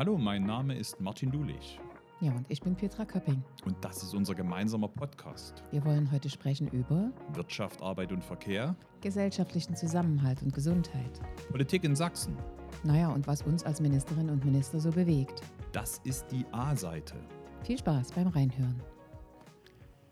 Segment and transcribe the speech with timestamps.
[0.00, 1.78] Hallo, mein Name ist Martin Dulich
[2.22, 3.44] Ja, und ich bin Petra Köpping.
[3.66, 5.62] und das ist unser gemeinsamer Podcast.
[5.72, 11.20] Wir wollen heute sprechen über Wirtschaft, Arbeit und Verkehr, gesellschaftlichen Zusammenhalt und Gesundheit.
[11.50, 12.34] Politik in Sachsen.
[12.82, 15.42] Naja, und was uns als Ministerinnen und Minister so bewegt.
[15.72, 17.16] Das ist die A-Seite.
[17.62, 18.80] Viel Spaß beim Reinhören.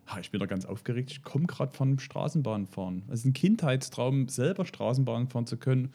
[0.08, 1.12] Ha, Ich bin da ganz aufgeregt.
[1.12, 3.04] Ich komme gerade von Straßenbahnfahren.
[3.08, 5.94] Es ist ein Kindheitstraum, selber Straßenbahn fahren zu können.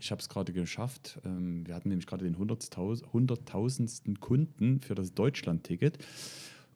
[0.00, 1.18] Ich habe es gerade geschafft.
[1.24, 4.18] Ähm, Wir hatten nämlich gerade den 100.000 100.000.
[4.20, 5.98] Kunden für das Deutschland-Ticket.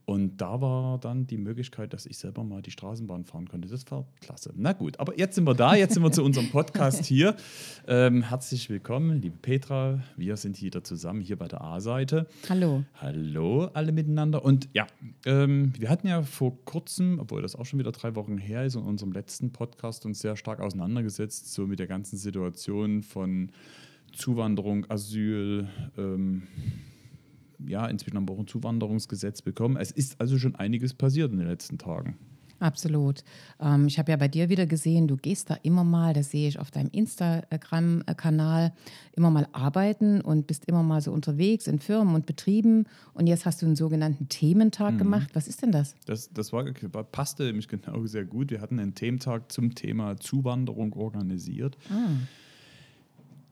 [0.05, 3.69] Und da war dann die Möglichkeit, dass ich selber mal die Straßenbahn fahren konnte.
[3.69, 4.53] Das war klasse.
[4.57, 5.75] Na gut, aber jetzt sind wir da.
[5.75, 7.37] Jetzt sind wir zu unserem Podcast hier.
[7.87, 10.01] Ähm, herzlich willkommen, liebe Petra.
[10.17, 12.27] Wir sind hier wieder zusammen hier bei der A-Seite.
[12.49, 12.83] Hallo.
[12.95, 14.45] Hallo alle miteinander.
[14.45, 14.87] Und ja,
[15.25, 18.75] ähm, wir hatten ja vor kurzem, obwohl das auch schon wieder drei Wochen her ist,
[18.75, 23.53] in unserem letzten Podcast uns sehr stark auseinandergesetzt, so mit der ganzen Situation von
[24.13, 25.69] Zuwanderung, Asyl.
[25.97, 26.43] Ähm,
[27.67, 29.77] ja, inzwischen haben wir auch ein Zuwanderungsgesetz bekommen.
[29.77, 32.17] Es ist also schon einiges passiert in den letzten Tagen.
[32.63, 33.25] Absolut.
[33.61, 36.47] Ähm, ich habe ja bei dir wieder gesehen, du gehst da immer mal, das sehe
[36.47, 38.73] ich auf deinem Instagram-Kanal,
[39.17, 42.87] immer mal arbeiten und bist immer mal so unterwegs in Firmen und Betrieben.
[43.15, 45.31] Und jetzt hast du einen sogenannten Thementag gemacht.
[45.35, 45.97] Was ist denn das?
[46.07, 46.65] Das, das war,
[47.03, 48.53] passte nämlich genau sehr gut.
[48.53, 51.77] Wir hatten einen Thementag zum Thema Zuwanderung organisiert.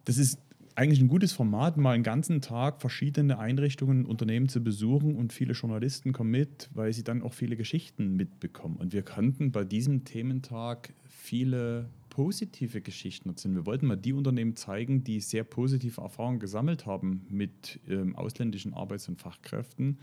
[0.05, 0.39] Das ist
[0.75, 5.53] eigentlich ein gutes Format, mal einen ganzen Tag verschiedene Einrichtungen, Unternehmen zu besuchen und viele
[5.53, 8.77] Journalisten kommen mit, weil sie dann auch viele Geschichten mitbekommen.
[8.77, 13.55] Und wir konnten bei diesem Thementag viele positive Geschichten erzählen.
[13.55, 18.75] Wir wollten mal die Unternehmen zeigen, die sehr positive Erfahrungen gesammelt haben mit ähm, ausländischen
[18.75, 19.99] Arbeits- und Fachkräften.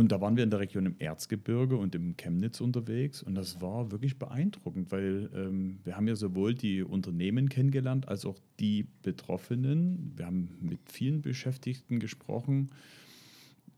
[0.00, 3.60] Und da waren wir in der Region im Erzgebirge und im Chemnitz unterwegs und das
[3.60, 8.86] war wirklich beeindruckend, weil ähm, wir haben ja sowohl die Unternehmen kennengelernt als auch die
[9.02, 10.14] Betroffenen.
[10.16, 12.70] Wir haben mit vielen Beschäftigten gesprochen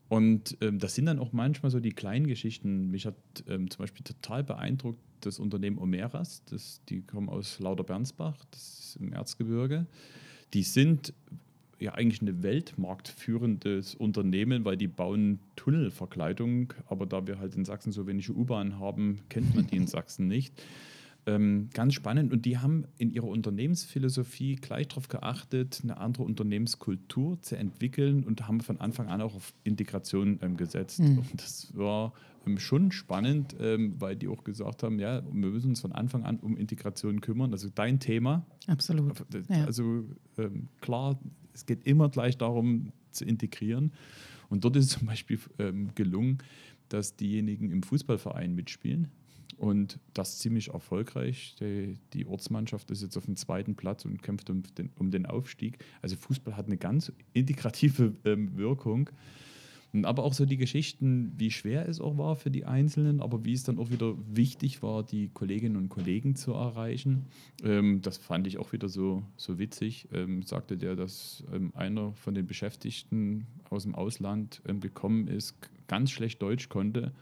[0.07, 2.89] und ähm, das sind dann auch manchmal so die kleinen Geschichten.
[2.89, 3.17] Mich hat
[3.49, 8.95] ähm, zum Beispiel total beeindruckt das Unternehmen Omeras, das, die kommen aus Lauterbernsbach, das ist
[8.95, 9.87] im Erzgebirge.
[10.53, 11.13] Die sind
[11.83, 17.91] ja eigentlich ein weltmarktführendes Unternehmen, weil die bauen Tunnelverkleidung, aber da wir halt in Sachsen
[17.91, 20.53] so wenig U-Bahn haben, kennt man die in Sachsen nicht.
[21.25, 27.39] Ähm, ganz spannend und die haben in ihrer Unternehmensphilosophie gleich darauf geachtet, eine andere Unternehmenskultur
[27.41, 30.99] zu entwickeln und haben von Anfang an auch auf Integration ähm, gesetzt.
[30.99, 31.19] Mhm.
[31.19, 32.11] Und das war
[32.45, 36.23] ähm, schon spannend, ähm, weil die auch gesagt haben, ja, wir müssen uns von Anfang
[36.23, 37.53] an um Integration kümmern.
[37.53, 39.23] Also dein Thema, Absolut.
[39.49, 39.63] Ja.
[39.63, 40.03] also
[40.37, 41.17] ähm, klar,
[41.53, 43.93] es geht immer gleich darum zu integrieren.
[44.49, 46.39] Und dort ist es zum Beispiel ähm, gelungen,
[46.89, 49.09] dass diejenigen im Fußballverein mitspielen.
[49.57, 51.55] Und das ziemlich erfolgreich.
[51.59, 55.25] Die, die Ortsmannschaft ist jetzt auf dem zweiten Platz und kämpft um den, um den
[55.25, 55.77] Aufstieg.
[56.01, 59.09] Also Fußball hat eine ganz integrative ähm, Wirkung.
[60.01, 63.53] Aber auch so die Geschichten, wie schwer es auch war für die Einzelnen, aber wie
[63.53, 67.27] es dann auch wieder wichtig war, die Kolleginnen und Kollegen zu erreichen.
[67.63, 70.07] Ähm, das fand ich auch wieder so, so witzig.
[70.11, 75.55] Ähm, sagte der, dass ähm, einer von den Beschäftigten aus dem Ausland ähm, gekommen ist,
[75.87, 77.13] ganz schlecht Deutsch konnte,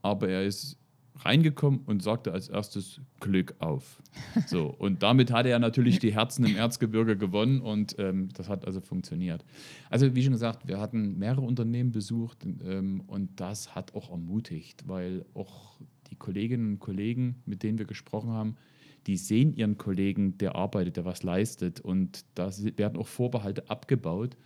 [0.00, 0.78] aber er ist
[1.16, 4.02] reingekommen und sagte als erstes Glück auf.
[4.46, 8.64] So, und damit hatte er natürlich die Herzen im Erzgebirge gewonnen und ähm, das hat
[8.64, 9.44] also funktioniert.
[9.88, 14.88] Also wie schon gesagt, wir hatten mehrere Unternehmen besucht ähm, und das hat auch ermutigt,
[14.88, 15.78] weil auch
[16.10, 18.56] die Kolleginnen und Kollegen, mit denen wir gesprochen haben,
[19.06, 24.36] die sehen ihren Kollegen, der arbeitet, der was leistet und da werden auch Vorbehalte abgebaut.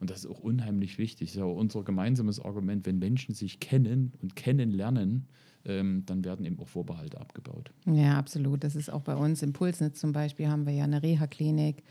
[0.00, 1.28] Und das ist auch unheimlich wichtig.
[1.28, 5.28] Das ist auch unser gemeinsames Argument, wenn Menschen sich kennen und kennenlernen,
[5.64, 7.70] ähm, dann werden eben auch Vorbehalte abgebaut.
[7.86, 8.64] Ja, absolut.
[8.64, 11.82] Das ist auch bei uns im Pulsnetz zum Beispiel haben wir ja eine Reha-Klinik,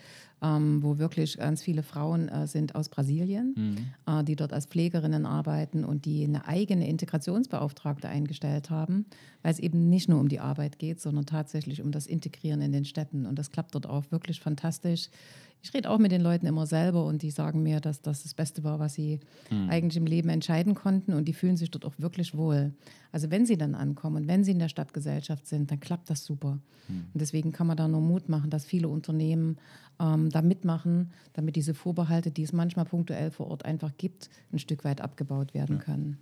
[0.42, 5.26] ähm, wo wirklich ganz viele Frauen äh, sind aus Brasilien, äh, die dort als Pflegerinnen
[5.26, 9.06] arbeiten und die eine eigene Integrationsbeauftragte eingestellt haben,
[9.44, 12.72] weil es eben nicht nur um die Arbeit geht, sondern tatsächlich um das Integrieren in
[12.72, 13.26] den Städten.
[13.26, 15.10] Und das klappt dort auch wirklich fantastisch.
[15.64, 18.34] Ich rede auch mit den Leuten immer selber und die sagen mir, dass das das
[18.34, 19.20] Beste war, was sie
[19.70, 22.74] eigentlich im Leben entscheiden konnten und die fühlen sich dort auch wirklich wohl.
[23.12, 26.26] Also wenn sie dann ankommen und wenn sie in der Stadtgesellschaft sind, dann klappt das
[26.26, 26.58] super.
[27.14, 29.58] Und deswegen kann man da nur Mut machen, dass viele Unternehmen
[30.00, 34.60] ähm, da mitmachen, damit diese Vorbehalte, die es manchmal punktuell vor Ort einfach gibt, ein
[34.60, 36.18] Stück weit abgebaut werden können.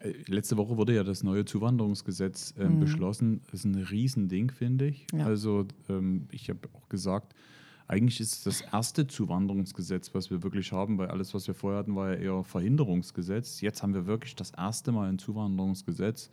[0.00, 3.40] Äh, Letzte Woche wurde ja das neue Zuwanderungsgesetz ähm, beschlossen.
[3.50, 5.06] Das ist ein Riesending, finde ich.
[5.12, 5.26] Ja.
[5.26, 7.34] Also ähm, ich habe auch gesagt,
[7.86, 11.80] eigentlich ist es das erste Zuwanderungsgesetz, was wir wirklich haben, weil alles, was wir vorher
[11.80, 13.60] hatten, war ja eher Verhinderungsgesetz.
[13.60, 16.30] Jetzt haben wir wirklich das erste Mal ein Zuwanderungsgesetz.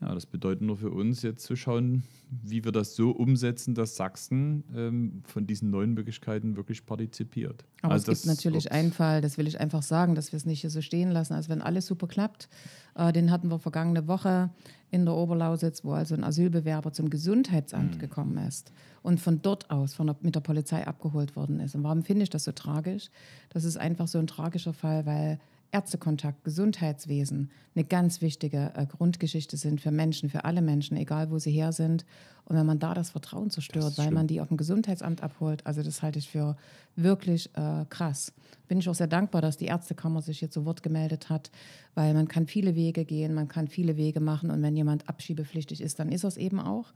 [0.00, 3.96] Ja, das bedeutet nur für uns jetzt zu schauen, wie wir das so umsetzen, dass
[3.96, 7.64] Sachsen ähm, von diesen neuen Möglichkeiten wirklich partizipiert.
[7.82, 10.46] Aber also es gibt natürlich einen Fall, das will ich einfach sagen, dass wir es
[10.46, 11.32] nicht hier so stehen lassen.
[11.32, 12.48] Also wenn alles super klappt,
[12.94, 14.50] äh, den hatten wir vergangene Woche
[14.90, 17.98] in der Oberlausitz, wo also ein Asylbewerber zum Gesundheitsamt mhm.
[17.98, 18.72] gekommen ist
[19.02, 21.74] und von dort aus von der, mit der Polizei abgeholt worden ist.
[21.74, 23.10] Und warum finde ich das so tragisch?
[23.50, 29.56] Das ist einfach so ein tragischer Fall, weil Ärztekontakt, Gesundheitswesen eine ganz wichtige äh, Grundgeschichte
[29.56, 32.04] sind für Menschen, für alle Menschen, egal wo sie her sind.
[32.46, 34.14] Und wenn man da das Vertrauen zerstört, das weil schlimm.
[34.14, 36.56] man die auf dem Gesundheitsamt abholt, also das halte ich für
[36.96, 38.32] wirklich äh, krass.
[38.66, 41.50] Bin ich auch sehr dankbar, dass die Ärztekammer sich hier zu Wort gemeldet hat,
[41.94, 45.82] weil man kann viele Wege gehen, man kann viele Wege machen und wenn jemand abschiebepflichtig
[45.82, 46.86] ist, dann ist er es eben auch.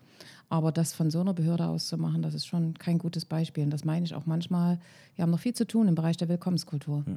[0.48, 3.64] Aber das von so einer Behörde aus zu machen, das ist schon kein gutes Beispiel.
[3.64, 4.78] Und das meine ich auch manchmal.
[5.14, 7.04] Wir haben noch viel zu tun im Bereich der Willkommenskultur.
[7.06, 7.16] Ja.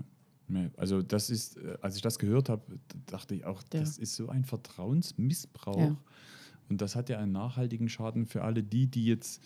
[0.77, 2.63] Also das ist, äh, als ich das gehört habe,
[3.07, 3.79] dachte ich auch, ja.
[3.79, 5.79] das ist so ein Vertrauensmissbrauch.
[5.79, 5.97] Ja.
[6.69, 9.43] Und das hat ja einen nachhaltigen Schaden für alle die, die jetzt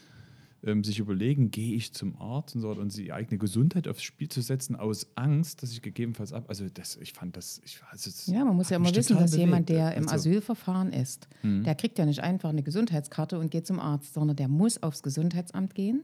[0.63, 4.27] ähm, sich überlegen, gehe ich zum Arzt und so und die eigene Gesundheit aufs Spiel
[4.27, 6.45] zu setzen aus Angst, dass ich gegebenenfalls ab.
[6.47, 7.61] Also das, ich fand das.
[7.63, 9.45] Ich, also ja, man muss ja immer wissen, dass bewegt.
[9.45, 11.63] jemand, der im also, Asylverfahren ist, mhm.
[11.63, 15.01] der kriegt ja nicht einfach eine Gesundheitskarte und geht zum Arzt, sondern der muss aufs
[15.01, 16.03] Gesundheitsamt gehen,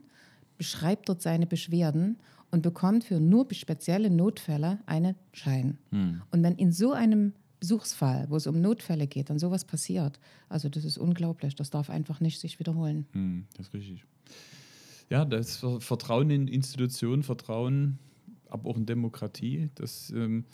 [0.57, 2.17] beschreibt dort seine Beschwerden
[2.51, 5.77] und bekommt für nur spezielle Notfälle einen Schein.
[5.91, 6.21] Hm.
[6.31, 10.19] Und wenn in so einem Besuchsfall, wo es um Notfälle geht, dann sowas passiert,
[10.49, 11.55] also das ist unglaublich.
[11.55, 13.07] Das darf einfach nicht sich wiederholen.
[13.13, 14.05] Hm, das ist richtig.
[15.09, 17.99] Ja, das Vertrauen in Institutionen, Vertrauen,
[18.49, 19.69] aber auch in Demokratie.
[19.75, 20.45] Das, ähm,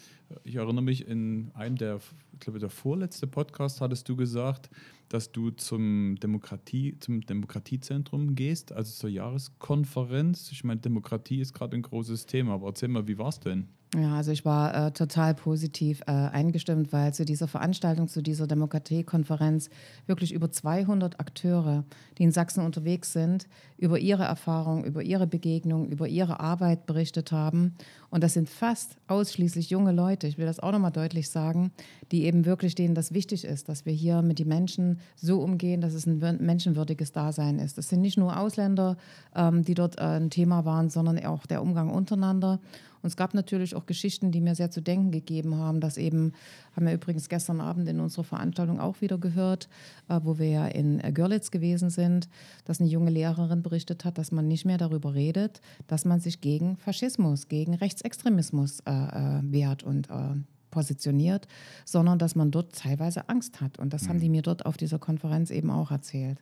[0.43, 1.99] ich erinnere mich, in einem der,
[2.33, 4.69] ich glaube, der vorletzte Podcast hattest du gesagt,
[5.11, 10.51] dass du zum Demokratie, zum Demokratiezentrum gehst, also zur Jahreskonferenz.
[10.51, 13.67] Ich meine, Demokratie ist gerade ein großes Thema, aber erzähl mal, wie war es denn?
[13.93, 18.47] Ja, also ich war äh, total positiv äh, eingestimmt, weil zu dieser Veranstaltung, zu dieser
[18.47, 19.69] Demokratiekonferenz
[20.05, 21.83] wirklich über 200 Akteure,
[22.17, 27.33] die in Sachsen unterwegs sind, über ihre Erfahrung, über ihre Begegnung, über ihre Arbeit berichtet
[27.33, 27.75] haben.
[28.11, 31.71] Und das sind fast ausschließlich junge Leute, ich will das auch nochmal deutlich sagen,
[32.11, 35.79] die eben wirklich denen das wichtig ist, dass wir hier mit den Menschen so umgehen,
[35.79, 37.77] dass es ein menschenwürdiges Dasein ist.
[37.77, 38.97] Das sind nicht nur Ausländer,
[39.33, 42.59] ähm, die dort äh, ein Thema waren, sondern auch der Umgang untereinander.
[43.01, 45.79] Und es gab natürlich auch Geschichten, die mir sehr zu denken gegeben haben.
[45.79, 46.33] Das eben,
[46.75, 49.69] haben wir übrigens gestern Abend in unserer Veranstaltung auch wieder gehört,
[50.07, 52.29] äh, wo wir ja in äh, Görlitz gewesen sind,
[52.65, 56.41] dass eine junge Lehrerin berichtet hat, dass man nicht mehr darüber redet, dass man sich
[56.41, 60.35] gegen Faschismus, gegen Rechtsextremismus äh, äh wehrt und äh,
[60.69, 61.47] positioniert,
[61.85, 63.77] sondern dass man dort teilweise Angst hat.
[63.77, 64.09] Und das mhm.
[64.09, 66.39] haben die mir dort auf dieser Konferenz eben auch erzählt.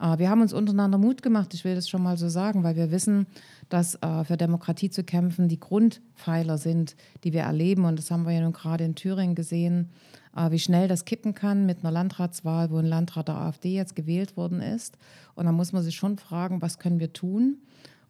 [0.00, 2.76] Äh, wir haben uns untereinander Mut gemacht, ich will das schon mal so sagen, weil
[2.76, 3.26] wir wissen,
[3.68, 6.94] dass äh, für Demokratie zu kämpfen die Grundpfeiler sind,
[7.24, 7.84] die wir erleben.
[7.84, 9.90] Und das haben wir ja nun gerade in Thüringen gesehen,
[10.36, 13.96] äh, wie schnell das kippen kann mit einer Landratswahl, wo ein Landrat der AfD jetzt
[13.96, 14.98] gewählt worden ist.
[15.34, 17.58] Und da muss man sich schon fragen, was können wir tun,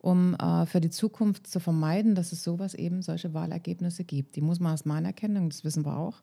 [0.04, 0.36] um
[0.66, 4.36] für die Zukunft zu vermeiden, dass es sowas eben solche Wahlergebnisse gibt.
[4.36, 6.20] Die muss man erstmal anerkennen, das wissen wir auch.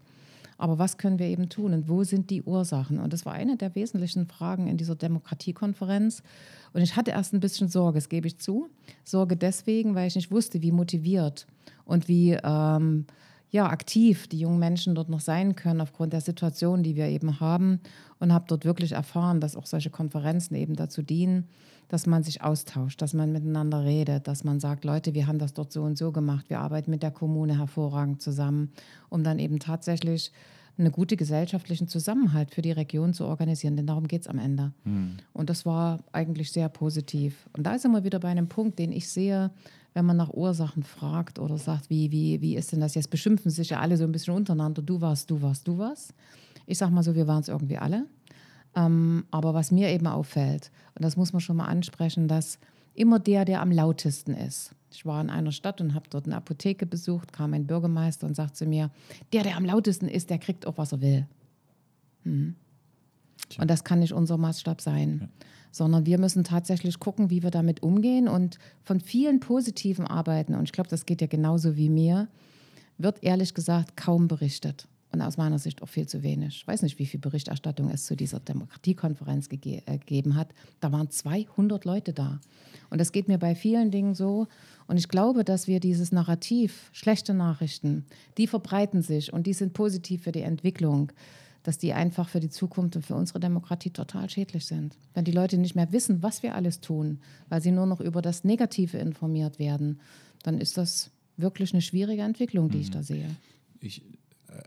[0.60, 3.00] Aber was können wir eben tun und wo sind die Ursachen?
[3.00, 6.22] Und das war eine der wesentlichen Fragen in dieser Demokratiekonferenz.
[6.74, 8.70] Und ich hatte erst ein bisschen Sorge, das gebe ich zu.
[9.04, 11.48] Sorge deswegen, weil ich nicht wusste, wie motiviert
[11.84, 13.08] und wie ähm,
[13.50, 17.40] ja, aktiv die jungen Menschen dort noch sein können aufgrund der Situation, die wir eben
[17.40, 17.80] haben.
[18.20, 21.48] Und habe dort wirklich erfahren, dass auch solche Konferenzen eben dazu dienen,
[21.92, 25.54] dass man sich austauscht, dass man miteinander redet, dass man sagt, Leute, wir haben das
[25.54, 28.72] dort so und so gemacht, wir arbeiten mit der Kommune hervorragend zusammen,
[29.10, 30.32] um dann eben tatsächlich
[30.78, 34.72] einen guten gesellschaftlichen Zusammenhalt für die Region zu organisieren, denn darum geht es am Ende.
[34.86, 35.18] Mhm.
[35.34, 37.50] Und das war eigentlich sehr positiv.
[37.58, 39.52] Und da sind wir wieder bei einem Punkt, den ich sehe,
[39.94, 43.10] wenn man nach Ursachen fragt oder sagt, wie, wie, wie ist denn das jetzt?
[43.10, 46.14] Beschimpfen sich ja alle so ein bisschen untereinander, du warst, du warst, du warst.
[46.66, 48.06] Ich sage mal so, wir waren es irgendwie alle.
[48.76, 52.60] Ähm, aber was mir eben auffällt, und das muss man schon mal ansprechen, dass
[52.94, 54.74] immer der, der am lautesten ist.
[54.92, 58.36] Ich war in einer Stadt und habe dort eine Apotheke besucht, kam ein Bürgermeister und
[58.36, 58.92] sagte zu mir,
[59.32, 61.28] der, der am lautesten ist, der kriegt auch, was er will.
[62.24, 62.56] Mhm.
[63.58, 65.20] Und das kann nicht unser Maßstab sein.
[65.22, 65.28] Ja.
[65.74, 70.66] Sondern wir müssen tatsächlich gucken, wie wir damit umgehen und von vielen positiven Arbeiten, und
[70.66, 72.28] ich glaube, das geht ja genauso wie mir,
[72.98, 76.58] wird ehrlich gesagt kaum berichtet und aus meiner Sicht auch viel zu wenig.
[76.58, 80.50] Ich weiß nicht, wie viel Berichterstattung es zu dieser Demokratiekonferenz gege äh, gegeben hat.
[80.80, 82.40] Da waren 200 Leute da.
[82.90, 84.48] Und das geht mir bei vielen Dingen so.
[84.88, 88.06] Und ich glaube, dass wir dieses Narrativ, schlechte Nachrichten,
[88.38, 91.12] die verbreiten sich und die sind positiv für die Entwicklung,
[91.64, 94.98] dass die einfach für die Zukunft und für unsere Demokratie total schädlich sind.
[95.14, 98.22] Wenn die Leute nicht mehr wissen, was wir alles tun, weil sie nur noch über
[98.22, 100.00] das Negative informiert werden,
[100.44, 102.94] dann ist das wirklich eine schwierige Entwicklung, die ich mhm.
[102.94, 103.30] da sehe.
[103.80, 104.04] Ich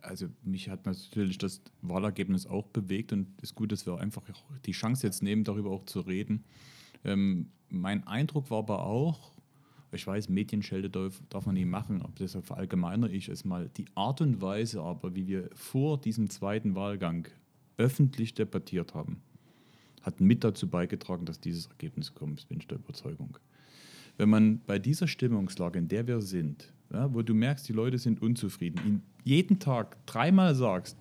[0.02, 4.22] also mich hat natürlich das Wahlergebnis auch bewegt und es ist gut, dass wir einfach
[4.64, 6.44] die Chance jetzt nehmen, darüber auch zu reden.
[7.04, 9.32] Ähm, mein Eindruck war aber auch,
[9.92, 13.70] ich weiß, Medienschelte darf, darf man nicht machen, aber deshalb verallgemeinere ich es mal.
[13.76, 17.28] Die Art und Weise aber, wie wir vor diesem zweiten Wahlgang
[17.76, 19.22] öffentlich debattiert haben,
[20.02, 23.38] hat mit dazu beigetragen, dass dieses Ergebnis kommt, bin ich der Überzeugung.
[24.16, 27.98] Wenn man bei dieser Stimmungslage, in der wir sind, ja, wo du merkst, die Leute
[27.98, 30.96] sind unzufrieden, ihn jeden Tag dreimal sagst,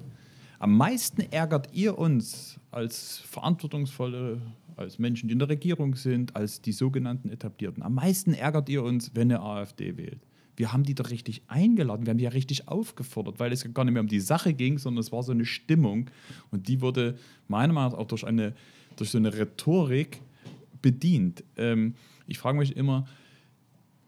[0.59, 4.41] am meisten ärgert ihr uns als verantwortungsvolle,
[4.77, 7.83] als Menschen, die in der Regierung sind, als die sogenannten Etablierten.
[7.83, 10.21] Am meisten ärgert ihr uns, wenn ihr AfD wählt.
[10.55, 13.83] Wir haben die doch richtig eingeladen, wir haben die ja richtig aufgefordert, weil es gar
[13.83, 16.09] nicht mehr um die Sache ging, sondern es war so eine Stimmung.
[16.51, 17.17] Und die wurde
[17.47, 18.53] meiner Meinung nach auch durch, eine,
[18.95, 20.21] durch so eine Rhetorik
[20.81, 21.43] bedient.
[21.57, 21.95] Ähm,
[22.27, 23.05] ich frage mich immer,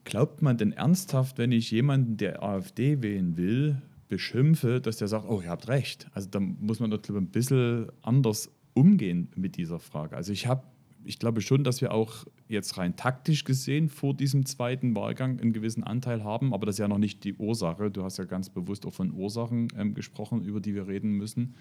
[0.03, 5.27] glaubt man denn ernsthaft, wenn ich jemanden, der AfD wählen will, beschimpfe, dass der sagt,
[5.27, 6.07] oh, ihr habt recht.
[6.13, 10.15] Also da muss man dort ein bisschen anders umgehen mit dieser Frage.
[10.15, 10.63] Also ich habe,
[11.03, 15.53] ich glaube schon, dass wir auch jetzt rein taktisch gesehen vor diesem zweiten Wahlgang einen
[15.53, 17.89] gewissen Anteil haben, aber das ist ja noch nicht die Ursache.
[17.89, 21.55] Du hast ja ganz bewusst auch von Ursachen ähm, gesprochen, über die wir reden müssen.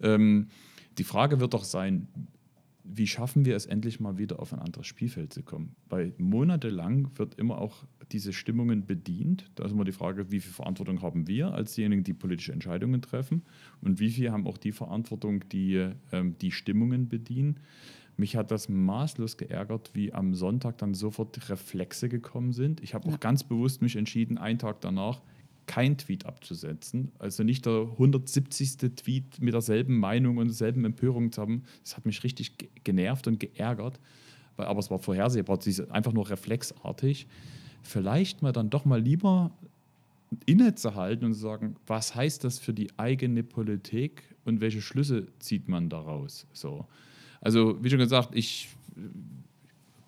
[0.00, 0.48] Ähm,
[0.96, 2.08] die Frage wird doch sein,
[2.88, 5.76] wie schaffen wir es endlich mal wieder auf ein anderes Spielfeld zu kommen?
[5.88, 9.50] Weil monatelang wird immer auch diese Stimmungen bedient.
[9.54, 13.02] Da ist immer die Frage, wie viel Verantwortung haben wir als diejenigen, die politische Entscheidungen
[13.02, 13.42] treffen
[13.80, 17.60] und wie viel haben auch die Verantwortung, die ähm, die Stimmungen bedienen.
[18.16, 22.80] Mich hat das maßlos geärgert, wie am Sonntag dann sofort Reflexe gekommen sind.
[22.82, 23.14] Ich habe ja.
[23.14, 25.20] auch ganz bewusst mich entschieden, einen Tag danach
[25.66, 27.12] kein Tweet abzusetzen.
[27.18, 28.76] Also nicht der 170.
[28.96, 31.64] Tweet mit derselben Meinung und derselben Empörung zu haben.
[31.82, 32.52] Das hat mich richtig
[32.84, 34.00] genervt und geärgert.
[34.56, 35.58] Aber es war vorhersehbar,
[35.90, 37.26] einfach nur reflexartig.
[37.82, 39.50] Vielleicht mal dann doch mal lieber
[40.46, 45.68] innezuhalten und zu sagen, was heißt das für die eigene Politik und welche Schlüsse zieht
[45.68, 46.46] man daraus?
[46.52, 46.86] So.
[47.40, 48.68] Also, wie schon gesagt, ich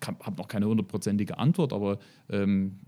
[0.05, 1.99] habe noch keine hundertprozentige Antwort, aber
[2.29, 2.79] ähm,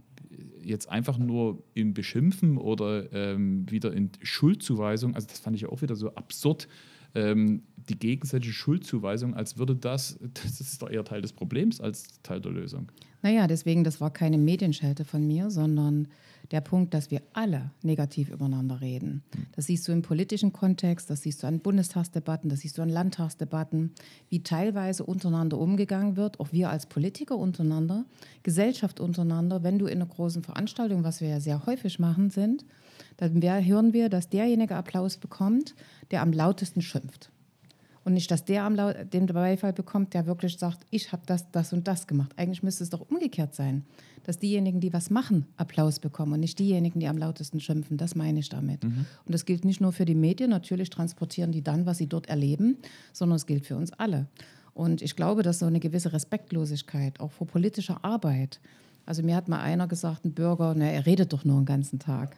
[0.63, 5.81] jetzt einfach nur im Beschimpfen oder ähm, wieder in Schuldzuweisung, also das fand ich auch
[5.81, 6.67] wieder so absurd,
[7.15, 12.21] ähm, die gegenseitige Schuldzuweisung, als würde das, das ist doch eher Teil des Problems als
[12.24, 12.91] Teil der Lösung.
[13.21, 16.07] Naja, deswegen, das war keine Medienschelte von mir, sondern
[16.50, 19.24] der Punkt, dass wir alle negativ übereinander reden.
[19.55, 22.89] Das siehst du im politischen Kontext, das siehst du an Bundestagsdebatten, das siehst du an
[22.89, 23.91] Landtagsdebatten,
[24.29, 28.05] wie teilweise untereinander umgegangen wird, auch wir als Politiker untereinander,
[28.43, 29.63] Gesellschaft untereinander.
[29.63, 32.65] Wenn du in einer großen Veranstaltung, was wir ja sehr häufig machen, sind,
[33.17, 35.75] dann hören wir, dass derjenige Applaus bekommt,
[36.10, 37.31] der am lautesten schimpft.
[38.03, 41.72] Und nicht, dass der am den Beifall bekommt, der wirklich sagt, ich habe das, das
[41.72, 42.31] und das gemacht.
[42.36, 43.86] Eigentlich müsste es doch umgekehrt sein,
[44.24, 47.98] dass diejenigen, die was machen, Applaus bekommen und nicht diejenigen, die am lautesten schimpfen.
[47.98, 48.84] Das meine ich damit.
[48.84, 49.05] Mhm.
[49.25, 52.27] Und das gilt nicht nur für die Medien, natürlich transportieren die dann, was sie dort
[52.27, 52.77] erleben,
[53.13, 54.27] sondern es gilt für uns alle.
[54.74, 58.60] Und ich glaube, dass so eine gewisse Respektlosigkeit auch vor politischer Arbeit,
[59.05, 62.00] also mir hat mal einer gesagt, ein Bürger, na, er redet doch nur den ganzen
[62.00, 62.38] Tag.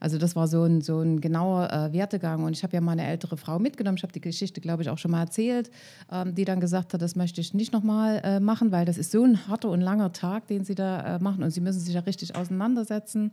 [0.00, 2.44] Also das war so ein, so ein genauer äh, Wertegang.
[2.44, 3.96] Und ich habe ja mal eine ältere Frau mitgenommen.
[3.96, 5.70] Ich habe die Geschichte, glaube ich, auch schon mal erzählt,
[6.10, 9.10] ähm, die dann gesagt hat, das möchte ich nicht nochmal äh, machen, weil das ist
[9.10, 11.42] so ein harter und langer Tag, den sie da äh, machen.
[11.42, 13.32] Und sie müssen sich ja richtig auseinandersetzen.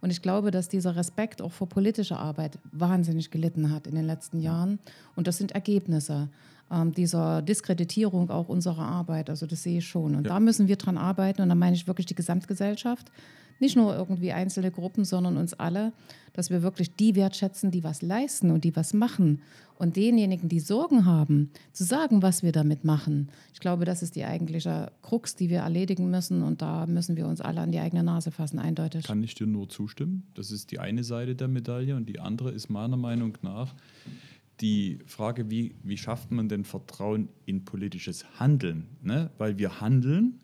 [0.00, 4.06] Und ich glaube, dass dieser Respekt auch vor politischer Arbeit wahnsinnig gelitten hat in den
[4.06, 4.78] letzten Jahren.
[5.14, 6.28] Und das sind Ergebnisse
[6.70, 9.30] ähm, dieser Diskreditierung auch unserer Arbeit.
[9.30, 10.14] Also das sehe ich schon.
[10.14, 10.34] Und ja.
[10.34, 11.42] da müssen wir dran arbeiten.
[11.42, 13.10] Und da meine ich wirklich die Gesamtgesellschaft
[13.60, 15.92] nicht nur irgendwie einzelne Gruppen, sondern uns alle,
[16.32, 19.42] dass wir wirklich die wertschätzen, die was leisten und die was machen.
[19.76, 23.30] Und denjenigen, die Sorgen haben, zu sagen, was wir damit machen.
[23.54, 26.42] Ich glaube, das ist die eigentliche Krux, die wir erledigen müssen.
[26.42, 29.04] Und da müssen wir uns alle an die eigene Nase fassen, eindeutig.
[29.06, 30.24] Kann ich dir nur zustimmen.
[30.34, 31.96] Das ist die eine Seite der Medaille.
[31.96, 33.74] Und die andere ist meiner Meinung nach
[34.60, 38.86] die Frage, wie, wie schafft man denn Vertrauen in politisches Handeln?
[39.02, 39.30] Ne?
[39.38, 40.40] Weil wir handeln,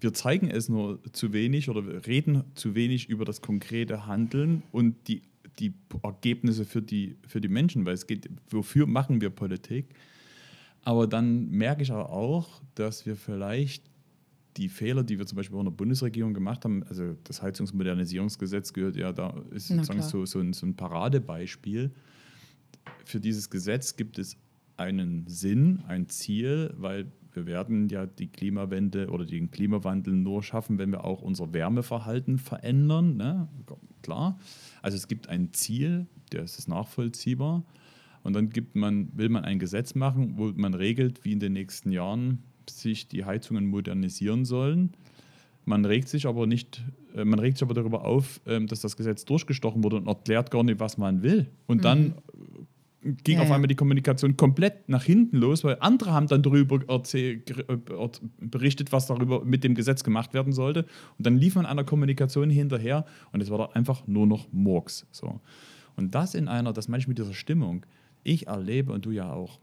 [0.00, 5.08] wir zeigen es nur zu wenig oder reden zu wenig über das konkrete Handeln und
[5.08, 5.22] die,
[5.58, 5.72] die
[6.02, 9.86] Ergebnisse für die, für die Menschen, weil es geht, wofür machen wir Politik?
[10.84, 13.84] Aber dann merke ich auch, dass wir vielleicht
[14.56, 18.72] die Fehler, die wir zum Beispiel auch in der Bundesregierung gemacht haben, also das Heizungsmodernisierungsgesetz
[18.72, 21.92] gehört ja, da ist sozusagen so, so, ein, so ein Paradebeispiel.
[23.04, 24.36] Für dieses Gesetz gibt es
[24.76, 30.78] einen Sinn, ein Ziel, weil wir werden ja die Klimawende oder den Klimawandel nur schaffen,
[30.78, 33.16] wenn wir auch unser Wärmeverhalten verändern.
[33.16, 33.48] Ne?
[34.02, 34.38] Klar.
[34.82, 37.64] Also es gibt ein Ziel, der ist nachvollziehbar.
[38.22, 41.54] Und dann gibt man, will man ein Gesetz machen, wo man regelt, wie in den
[41.54, 44.92] nächsten Jahren sich die Heizungen modernisieren sollen.
[45.64, 46.84] Man regt sich aber nicht,
[47.14, 50.50] äh, man regt sich aber darüber auf, ähm, dass das Gesetz durchgestochen wurde und erklärt
[50.50, 51.48] gar nicht, was man will.
[51.66, 51.82] Und mhm.
[51.82, 52.14] dann
[53.02, 56.80] ging ja, auf einmal die Kommunikation komplett nach hinten los, weil andere haben dann darüber
[57.14, 57.38] äh,
[58.40, 60.86] berichtet, was darüber mit dem Gesetz gemacht werden sollte.
[61.18, 65.06] Und dann lief man einer Kommunikation hinterher und es war da einfach nur noch Murks.
[65.10, 65.40] So.
[65.96, 67.84] Und das in einer, das manchmal mit dieser Stimmung,
[68.22, 69.58] ich erlebe und du ja auch,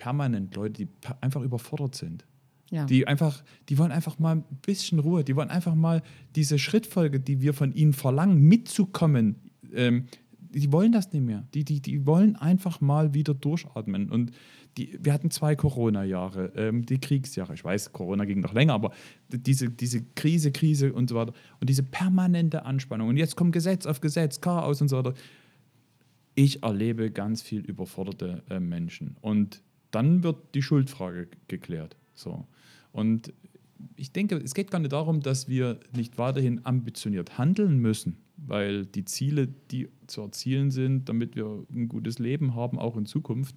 [0.00, 0.88] permanent Leute, die
[1.20, 2.24] einfach überfordert sind.
[2.70, 2.86] Ja.
[2.86, 6.02] Die einfach, die wollen einfach mal ein bisschen Ruhe, die wollen einfach mal
[6.34, 9.36] diese Schrittfolge, die wir von ihnen verlangen, mitzukommen,
[9.74, 10.06] ähm,
[10.52, 11.46] die wollen das nicht mehr.
[11.54, 14.10] Die, die, die wollen einfach mal wieder durchatmen.
[14.10, 14.32] Und
[14.76, 17.54] die, wir hatten zwei Corona-Jahre, ähm, die Kriegsjahre.
[17.54, 18.92] Ich weiß, Corona ging noch länger, aber
[19.28, 21.32] diese, diese Krise, Krise und so weiter.
[21.60, 23.08] Und diese permanente Anspannung.
[23.08, 25.14] Und jetzt kommt Gesetz auf Gesetz, Chaos und so weiter.
[26.34, 29.16] Ich erlebe ganz viel überforderte äh, Menschen.
[29.20, 31.96] Und dann wird die Schuldfrage geklärt.
[32.14, 32.46] So.
[32.92, 33.32] Und
[33.96, 38.16] ich denke, es geht gar nicht darum, dass wir nicht weiterhin ambitioniert handeln müssen,
[38.46, 43.06] weil die Ziele, die zu erzielen sind, damit wir ein gutes Leben haben, auch in
[43.06, 43.56] Zukunft,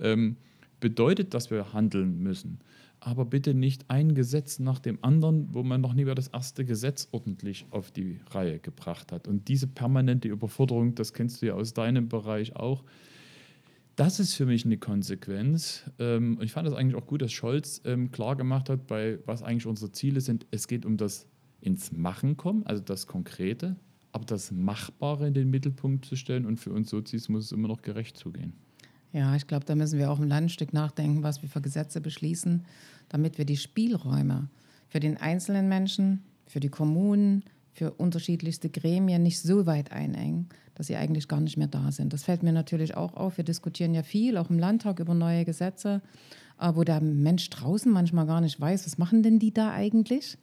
[0.00, 0.36] ähm,
[0.80, 2.60] bedeutet, dass wir handeln müssen.
[3.00, 6.64] Aber bitte nicht ein Gesetz nach dem anderen, wo man noch nie mehr das erste
[6.64, 9.28] Gesetz ordentlich auf die Reihe gebracht hat.
[9.28, 12.84] Und diese permanente Überforderung, das kennst du ja aus deinem Bereich auch,
[13.94, 15.90] das ist für mich eine Konsequenz.
[15.98, 19.42] Ähm, ich fand es eigentlich auch gut, dass Scholz ähm, klar gemacht hat, bei was
[19.42, 20.46] eigentlich unsere Ziele sind.
[20.52, 21.26] Es geht um das
[21.60, 23.74] ins Machen kommen, also das Konkrete,
[24.18, 26.44] aber das Machbare in den Mittelpunkt zu stellen.
[26.44, 28.52] Und für uns Sozis muss es immer noch gerecht zugehen.
[29.12, 31.60] Ja, ich glaube, da müssen wir auch im Land ein Stück nachdenken, was wir für
[31.60, 32.64] Gesetze beschließen,
[33.08, 34.50] damit wir die Spielräume
[34.88, 40.88] für den einzelnen Menschen, für die Kommunen, für unterschiedlichste Gremien nicht so weit einengen, dass
[40.88, 42.12] sie eigentlich gar nicht mehr da sind.
[42.12, 43.36] Das fällt mir natürlich auch auf.
[43.36, 46.02] Wir diskutieren ja viel, auch im Landtag, über neue Gesetze,
[46.60, 50.38] äh, wo der Mensch draußen manchmal gar nicht weiß, was machen denn die da eigentlich?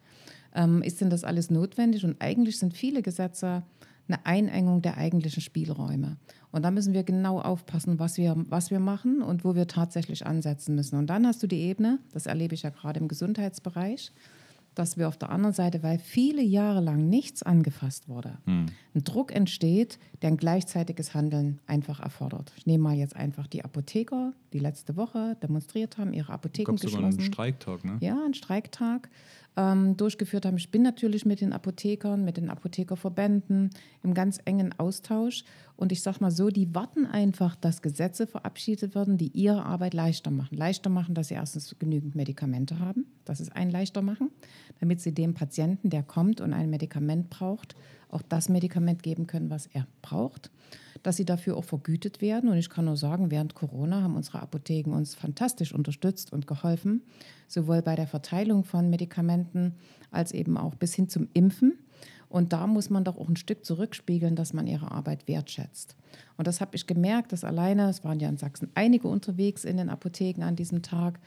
[0.55, 2.03] Ähm, ist denn das alles notwendig?
[2.05, 3.63] Und eigentlich sind viele Gesetze
[4.07, 6.17] eine Einengung der eigentlichen Spielräume.
[6.51, 10.25] Und da müssen wir genau aufpassen, was wir, was wir machen und wo wir tatsächlich
[10.25, 10.97] ansetzen müssen.
[10.97, 14.11] Und dann hast du die Ebene, das erlebe ich ja gerade im Gesundheitsbereich,
[14.75, 18.67] dass wir auf der anderen Seite, weil viele Jahre lang nichts angefasst wurde, hm.
[18.93, 22.51] ein Druck entsteht, der ein gleichzeitiges Handeln einfach erfordert.
[22.57, 26.95] Ich nehme mal jetzt einfach die Apotheker, die letzte Woche demonstriert haben, ihre Apotheken geschlossen.
[26.95, 27.97] Sogar einen Streiktag, ne?
[28.01, 29.09] Ja, einen Streiktag
[29.57, 30.57] ähm, durchgeführt haben.
[30.57, 33.69] Ich bin natürlich mit den Apothekern, mit den Apothekerverbänden
[34.03, 35.43] im ganz engen Austausch.
[35.77, 39.93] Und ich sage mal so, die warten einfach, dass Gesetze verabschiedet werden, die ihre Arbeit
[39.93, 40.57] leichter machen.
[40.57, 43.05] Leichter machen, dass sie erstens genügend Medikamente haben.
[43.25, 44.29] Das ist ein leichter machen,
[44.79, 47.75] damit sie dem Patienten, der kommt und ein Medikament braucht,
[48.15, 50.49] auch das Medikament geben können, was er braucht
[51.05, 52.49] dass sie dafür auch vergütet werden.
[52.49, 57.03] Und ich kann nur sagen, während Corona haben unsere Apotheken uns fantastisch unterstützt und geholfen,
[57.47, 59.75] sowohl bei der Verteilung von Medikamenten
[60.09, 61.77] als eben auch bis hin zum Impfen.
[62.27, 65.95] Und da muss man doch auch ein Stück zurückspiegeln, dass man ihre Arbeit wertschätzt.
[66.37, 69.77] Und das habe ich gemerkt, dass alleine, es waren ja in Sachsen einige unterwegs in
[69.77, 71.19] den Apotheken an diesem Tag,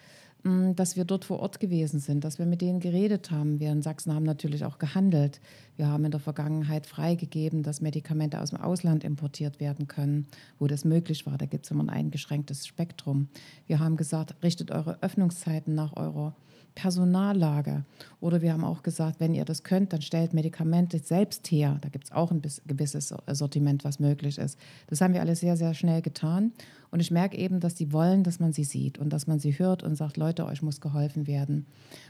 [0.45, 3.59] dass wir dort vor Ort gewesen sind, dass wir mit denen geredet haben.
[3.59, 5.41] Wir in Sachsen haben natürlich auch gehandelt.
[5.77, 10.27] Wir haben in der Vergangenheit freigegeben, dass Medikamente aus dem Ausland importiert werden können,
[10.59, 11.37] wo das möglich war.
[11.39, 13.29] Da gibt es immer ein eingeschränktes Spektrum.
[13.67, 16.35] Wir haben gesagt, richtet eure Öffnungszeiten nach eurer
[16.79, 17.85] Personallage.
[18.21, 21.79] Oder wir haben auch gesagt, wenn ihr das könnt, dann stellt Medikamente selbst her.
[21.81, 24.57] Da gibt es auch ein gewisses Sortiment, was möglich ist.
[24.87, 26.53] Das haben wir alles sehr, sehr schnell getan.
[26.93, 29.59] Und ich merke eben, dass die wollen, dass man sie sieht und dass man sie
[29.59, 31.67] hört und sagt, Leute, euch muss geholfen werden.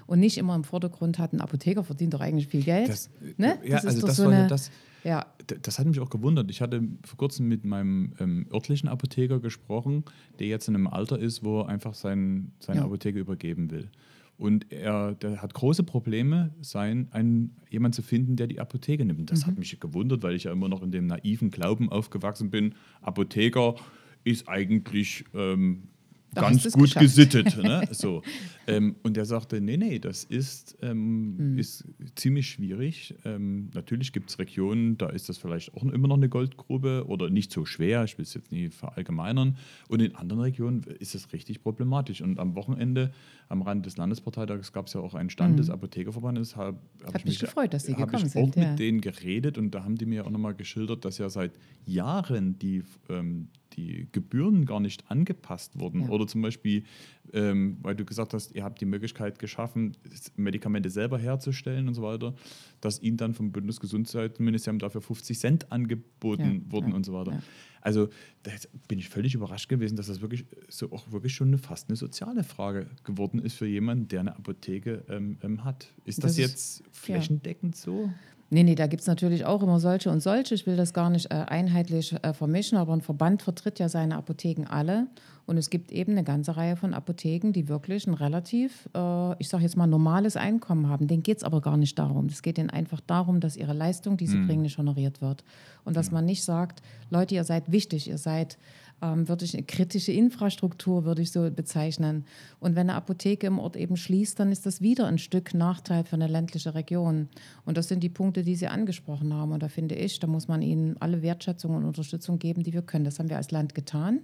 [0.06, 2.90] Und nicht immer im Vordergrund hat ein Apotheker verdient doch eigentlich viel Geld.
[2.90, 3.58] Das, ne?
[3.64, 4.70] ja, das also das so war eine, das,
[5.02, 5.24] ja.
[5.62, 6.50] das hat mich auch gewundert.
[6.50, 10.04] Ich hatte vor kurzem mit meinem ähm, örtlichen Apotheker gesprochen,
[10.38, 12.84] der jetzt in einem Alter ist, wo er einfach sein, seine ja.
[12.84, 13.90] Apotheke übergeben will.
[14.38, 19.32] Und er hat große Probleme, sein, einen, jemanden zu finden, der die Apotheke nimmt.
[19.32, 19.46] Das mhm.
[19.46, 22.76] hat mich gewundert, weil ich ja immer noch in dem naiven Glauben aufgewachsen bin.
[23.02, 23.74] Apotheker
[24.22, 25.88] ist eigentlich ähm,
[26.34, 27.04] ganz gut geschafft.
[27.04, 27.56] gesittet.
[27.56, 27.88] Ne?
[27.98, 28.22] So.
[28.66, 31.58] ähm, und er sagte, nee, nee, das ist, ähm, mhm.
[31.58, 33.14] ist ziemlich schwierig.
[33.24, 37.30] Ähm, natürlich gibt es Regionen, da ist das vielleicht auch immer noch eine Goldgrube oder
[37.30, 39.56] nicht so schwer, ich will es jetzt nie verallgemeinern.
[39.88, 42.20] Und in anderen Regionen ist es richtig problematisch.
[42.20, 43.12] Und am Wochenende,
[43.48, 45.58] am Rand des Landesparteitags, gab es ja auch einen Stand mhm.
[45.58, 46.56] des Apothekerverbandes.
[46.56, 48.50] Hab, hab Hat mich gefreut, dass Sie gekommen ich sind.
[48.50, 48.70] auch ja.
[48.70, 51.52] mit denen geredet und da haben die mir auch nochmal geschildert, dass ja seit
[51.86, 56.08] Jahren die ähm, die Gebühren gar nicht angepasst wurden ja.
[56.18, 56.84] Oder zum Beispiel,
[57.32, 59.96] ähm, weil du gesagt hast, ihr habt die Möglichkeit geschaffen,
[60.36, 62.34] Medikamente selber herzustellen und so weiter,
[62.80, 67.32] dass ihnen dann vom Bundesgesundheitsministerium dafür 50 Cent angeboten ja, wurden ja, und so weiter.
[67.32, 67.42] Ja.
[67.80, 68.08] Also
[68.42, 68.50] da
[68.88, 71.96] bin ich völlig überrascht gewesen, dass das wirklich so auch wirklich schon eine, fast eine
[71.96, 75.88] soziale Frage geworden ist für jemanden, der eine Apotheke ähm, ähm hat.
[76.04, 78.12] Ist das, das jetzt flächendeckend so?
[78.50, 80.54] Nee, nee, da gibt es natürlich auch immer solche und solche.
[80.54, 84.16] Ich will das gar nicht äh, einheitlich äh, vermischen, aber ein Verband vertritt ja seine
[84.16, 85.06] Apotheken alle.
[85.44, 89.48] Und es gibt eben eine ganze Reihe von Apotheken, die wirklich ein relativ, äh, ich
[89.48, 91.08] sage jetzt mal, normales Einkommen haben.
[91.08, 92.26] Denen geht es aber gar nicht darum.
[92.26, 94.46] Es geht ihnen einfach darum, dass ihre Leistung, die sie mhm.
[94.46, 95.44] bringen, nicht honoriert wird.
[95.84, 98.58] Und dass man nicht sagt, Leute, ihr seid wichtig, ihr seid
[99.02, 102.24] ähm, würde ich eine kritische Infrastruktur, würde ich so bezeichnen.
[102.60, 106.04] Und wenn eine Apotheke im Ort eben schließt, dann ist das wieder ein Stück Nachteil
[106.04, 107.28] für eine ländliche Region.
[107.64, 109.52] Und das sind die Punkte, die Sie angesprochen haben.
[109.52, 112.82] Und da finde ich, da muss man ihnen alle Wertschätzung und Unterstützung geben, die wir
[112.82, 113.04] können.
[113.04, 114.20] Das haben wir als Land getan.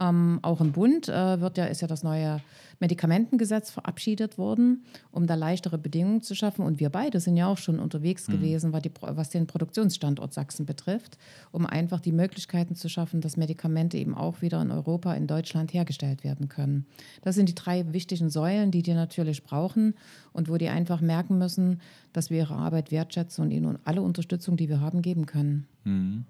[0.00, 2.40] Ähm, auch im Bund äh, wird ja, ist ja das neue
[2.82, 6.64] Medikamentengesetz verabschiedet worden, um da leichtere Bedingungen zu schaffen.
[6.64, 8.32] Und wir beide sind ja auch schon unterwegs mhm.
[8.32, 11.16] gewesen, was, die, was, den Produktionsstandort Sachsen betrifft,
[11.52, 15.72] um einfach die Möglichkeiten zu schaffen, dass Medikamente eben auch wieder in Europa, in Deutschland
[15.72, 16.86] hergestellt werden können.
[17.22, 19.94] Das sind die drei wichtigen Säulen, die die natürlich brauchen
[20.32, 21.80] und wo die einfach merken müssen,
[22.12, 25.68] dass wir ihre Arbeit wertschätzen und ihnen alle Unterstützung, die wir haben, geben können.
[25.84, 26.24] Mhm.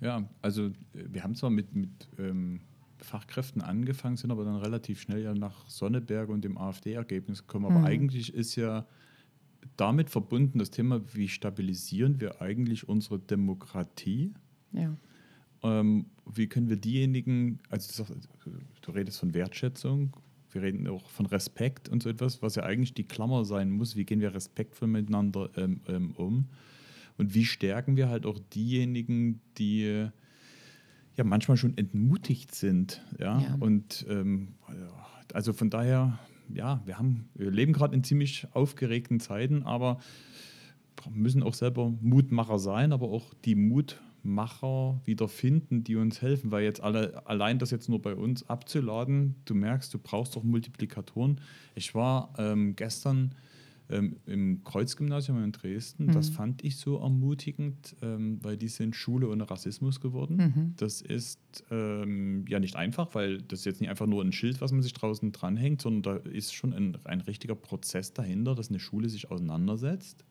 [0.00, 2.60] Ja, also wir haben zwar mit, mit ähm
[3.04, 7.66] Fachkräften angefangen, sind aber dann relativ schnell ja nach Sonneberg und dem AfD-Ergebnis gekommen.
[7.66, 7.84] Aber mhm.
[7.84, 8.86] eigentlich ist ja
[9.76, 14.34] damit verbunden das Thema, wie stabilisieren wir eigentlich unsere Demokratie?
[14.72, 14.96] Ja.
[15.62, 18.04] Ähm, wie können wir diejenigen, also
[18.82, 20.16] du redest von Wertschätzung,
[20.52, 23.96] wir reden auch von Respekt und so etwas, was ja eigentlich die Klammer sein muss,
[23.96, 26.48] wie gehen wir respektvoll miteinander ähm, ähm, um?
[27.16, 30.08] Und wie stärken wir halt auch diejenigen, die
[31.16, 33.02] ja manchmal schon entmutigt sind.
[33.18, 33.56] Ja, ja.
[33.60, 34.54] und ähm,
[35.32, 36.18] also von daher,
[36.52, 39.98] ja, wir haben, wir leben gerade in ziemlich aufgeregten Zeiten, aber
[41.10, 46.64] müssen auch selber Mutmacher sein, aber auch die Mutmacher wieder finden, die uns helfen, weil
[46.64, 51.40] jetzt alle, allein das jetzt nur bei uns abzuladen, du merkst, du brauchst doch Multiplikatoren.
[51.74, 53.34] Ich war ähm, gestern
[53.90, 56.06] ähm, im Kreuzgymnasium in Dresden.
[56.06, 56.12] Mhm.
[56.12, 60.36] Das fand ich so ermutigend, ähm, weil die sind Schule ohne Rassismus geworden.
[60.36, 60.74] Mhm.
[60.76, 64.60] Das ist ähm, ja nicht einfach, weil das ist jetzt nicht einfach nur ein Schild,
[64.60, 68.70] was man sich draußen dranhängt, sondern da ist schon ein, ein richtiger Prozess dahinter, dass
[68.70, 70.24] eine Schule sich auseinandersetzt,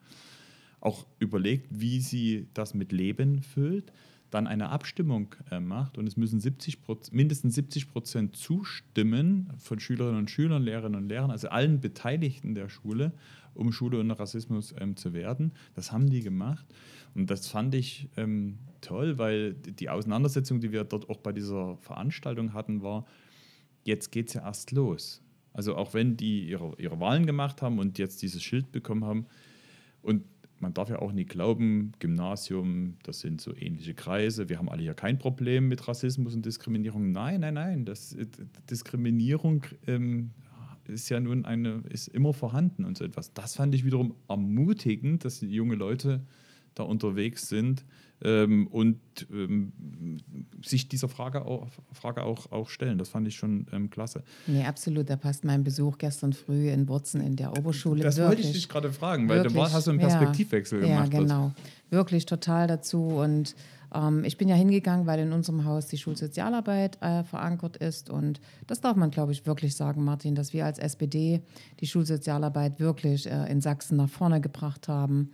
[0.79, 3.91] auch überlegt, wie sie das mit Leben füllt
[4.33, 6.79] dann eine Abstimmung äh, macht und es müssen 70
[7.11, 12.69] mindestens 70 Prozent zustimmen von Schülerinnen und Schülern, Lehrerinnen und Lehrern, also allen Beteiligten der
[12.69, 13.13] Schule,
[13.53, 15.53] um Schule ohne Rassismus ähm, zu werden.
[15.75, 16.65] Das haben die gemacht
[17.13, 21.77] und das fand ich ähm, toll, weil die Auseinandersetzung, die wir dort auch bei dieser
[21.77, 23.05] Veranstaltung hatten, war,
[23.83, 25.21] jetzt geht es ja erst los.
[25.53, 29.27] Also auch wenn die ihre, ihre Wahlen gemacht haben und jetzt dieses Schild bekommen haben
[30.01, 30.23] und
[30.63, 34.49] man darf ja auch nie glauben, Gymnasium, das sind so ähnliche Kreise.
[34.49, 37.11] Wir haben alle hier kein Problem mit Rassismus und Diskriminierung.
[37.11, 37.85] Nein, nein, nein.
[37.85, 38.25] Das, äh,
[38.69, 40.31] Diskriminierung ähm,
[40.85, 43.33] ist ja nun eine, ist immer vorhanden und so etwas.
[43.33, 46.25] Das fand ich wiederum ermutigend, dass junge Leute
[46.75, 47.85] da unterwegs sind
[48.23, 48.99] ähm, und
[49.31, 49.73] ähm,
[50.63, 52.97] sich dieser Frage auch, Frage auch, auch stellen.
[52.97, 54.23] Das fand ich schon ähm, klasse.
[54.47, 55.09] Nee, absolut.
[55.09, 58.03] Da passt mein Besuch gestern früh in Wurzen in der Oberschule.
[58.03, 58.37] Das wirklich.
[58.37, 59.61] wollte ich dich gerade fragen, weil wirklich.
[59.61, 61.13] da hast du einen Perspektivwechsel ja, gemacht.
[61.13, 61.51] Ja, genau.
[61.89, 63.07] Wirklich total dazu.
[63.07, 63.55] Und
[63.93, 68.09] ähm, ich bin ja hingegangen, weil in unserem Haus die Schulsozialarbeit äh, verankert ist.
[68.09, 71.41] Und das darf man, glaube ich, wirklich sagen, Martin, dass wir als SPD
[71.81, 75.31] die Schulsozialarbeit wirklich äh, in Sachsen nach vorne gebracht haben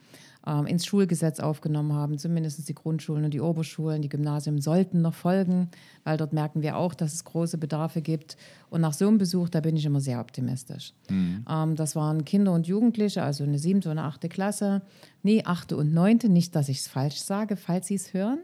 [0.49, 2.17] ähm, ins Schulgesetz aufgenommen haben.
[2.17, 5.69] Zumindest die Grundschulen und die Oberschulen, die Gymnasien sollten noch folgen,
[6.03, 8.35] weil dort merken wir auch, dass es große Bedarfe gibt.
[8.69, 10.93] Und nach so einem Besuch, da bin ich immer sehr optimistisch.
[11.09, 11.45] Mhm.
[11.49, 14.81] Ähm, das waren Kinder und Jugendliche, also eine siebte und eine achte Klasse.
[15.21, 18.39] Nee, achte und neunte, nicht, dass ich es falsch sage, falls Sie es hören.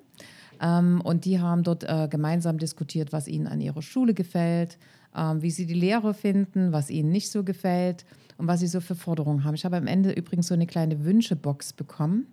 [0.61, 4.77] Ähm, und die haben dort äh, gemeinsam diskutiert, was ihnen an ihrer Schule gefällt,
[5.15, 8.05] ähm, wie sie die Lehrer finden, was ihnen nicht so gefällt
[8.37, 9.55] und was sie so für Forderungen haben.
[9.55, 12.27] Ich habe am Ende übrigens so eine kleine Wünschebox bekommen.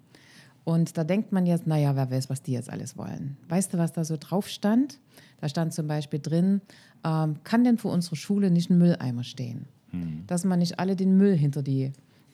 [0.65, 3.37] Und da denkt man jetzt, naja, wer weiß, was die jetzt alles wollen.
[3.49, 5.01] Weißt du, was da so drauf stand?
[5.41, 6.61] Da stand zum Beispiel drin,
[7.05, 9.67] ähm, kann denn vor unserer Schule nicht ein Mülleimer stehen?
[9.91, 10.25] Hm.
[10.29, 11.93] Dass man nicht alle den Müll hinter die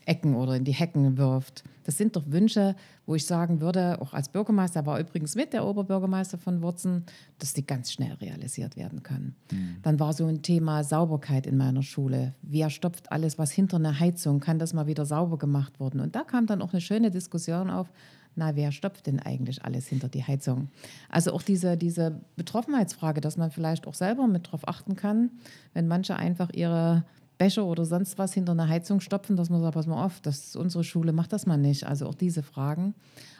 [0.08, 1.64] Ecken oder in die Hecken wirft.
[1.84, 2.74] Das sind doch Wünsche,
[3.06, 7.04] wo ich sagen würde, auch als Bürgermeister, war übrigens mit der Oberbürgermeister von Wurzen,
[7.38, 9.36] dass die ganz schnell realisiert werden können.
[9.50, 9.76] Mhm.
[9.82, 12.34] Dann war so ein Thema Sauberkeit in meiner Schule.
[12.42, 16.00] Wer stopft alles, was hinter einer Heizung, kann das mal wieder sauber gemacht werden?
[16.00, 17.90] Und da kam dann auch eine schöne Diskussion auf.
[18.34, 20.68] na, wer stopft denn eigentlich alles hinter die Heizung?
[21.08, 25.30] Also auch diese, diese Betroffenheitsfrage, dass man vielleicht auch selber mit drauf achten kann,
[25.74, 27.04] wenn manche einfach ihre
[27.38, 30.38] Becher oder sonst was hinter einer Heizung stopfen, dass man sagt, pass mal auf, das
[30.38, 31.86] ist unsere Schule, macht das mal nicht.
[31.86, 32.94] Also auch diese Fragen.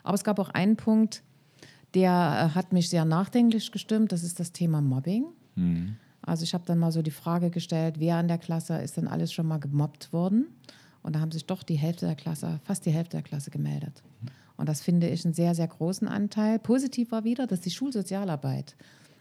[0.04, 1.22] Aber es gab auch einen Punkt,
[1.94, 2.10] der
[2.52, 5.26] äh, hat mich sehr nachdenklich gestimmt, das ist das Thema Mobbing.
[5.56, 5.96] Mhm.
[6.22, 9.08] Also ich habe dann mal so die Frage gestellt, wer in der Klasse ist denn
[9.08, 10.46] alles schon mal gemobbt worden?
[11.02, 14.02] Und da haben sich doch die Hälfte der Klasse, fast die Hälfte der Klasse gemeldet.
[14.56, 16.58] Und das finde ich einen sehr, sehr großen Anteil.
[16.58, 18.76] Positiv war wieder, dass die Schulsozialarbeit,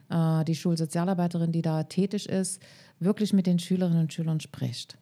[0.09, 2.61] äh, die Schulsozialarbeiterin, die da tätig ist,
[2.99, 4.97] wirklich mit den Schülerinnen und Schülern spricht.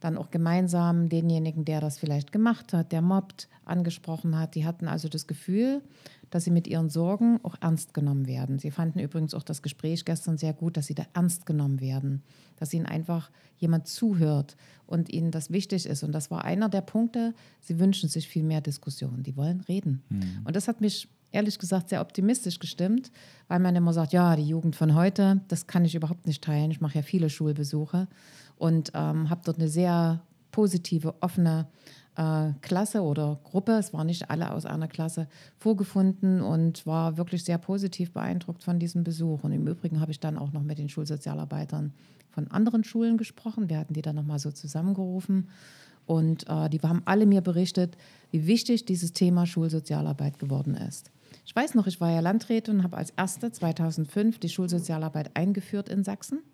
[0.00, 4.54] Dann auch gemeinsam denjenigen, der das vielleicht gemacht hat, der mobbt, angesprochen hat.
[4.54, 5.82] Die hatten also das Gefühl,
[6.30, 8.58] dass sie mit ihren Sorgen auch ernst genommen werden.
[8.58, 12.22] Sie fanden übrigens auch das Gespräch gestern sehr gut, dass sie da ernst genommen werden,
[12.56, 16.02] dass ihnen einfach jemand zuhört und ihnen das wichtig ist.
[16.02, 20.02] Und das war einer der Punkte, sie wünschen sich viel mehr Diskussion, die wollen reden.
[20.08, 20.40] Mhm.
[20.44, 23.10] Und das hat mich ehrlich gesagt sehr optimistisch gestimmt,
[23.48, 26.70] weil man immer sagt, ja, die Jugend von heute, das kann ich überhaupt nicht teilen.
[26.70, 28.08] Ich mache ja viele Schulbesuche
[28.56, 31.66] und ähm, habe dort eine sehr positive, offene
[32.16, 37.44] äh, Klasse oder Gruppe, es waren nicht alle aus einer Klasse, vorgefunden und war wirklich
[37.44, 39.44] sehr positiv beeindruckt von diesem Besuch.
[39.44, 41.92] Und im Übrigen habe ich dann auch noch mit den Schulsozialarbeitern
[42.30, 43.68] von anderen Schulen gesprochen.
[43.68, 45.48] Wir hatten die dann nochmal so zusammengerufen.
[46.06, 47.96] Und äh, die haben alle mir berichtet,
[48.30, 51.10] wie wichtig dieses Thema Schulsozialarbeit geworden ist.
[51.50, 55.88] Ich weiß noch, ich war ja Landrätin und habe als erste 2005 die Schulsozialarbeit eingeführt
[55.88, 56.44] in Sachsen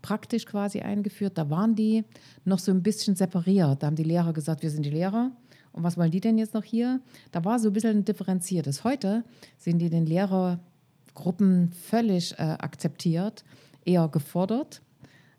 [0.00, 1.36] praktisch quasi eingeführt.
[1.36, 2.02] Da waren die
[2.46, 3.82] noch so ein bisschen separiert.
[3.82, 5.32] Da haben die Lehrer gesagt, wir sind die Lehrer.
[5.72, 7.02] Und was wollen die denn jetzt noch hier?
[7.30, 8.84] Da war so ein bisschen differenziertes.
[8.84, 9.22] Heute
[9.58, 13.44] sind die den Lehrergruppen völlig äh, akzeptiert,
[13.84, 14.80] eher gefordert.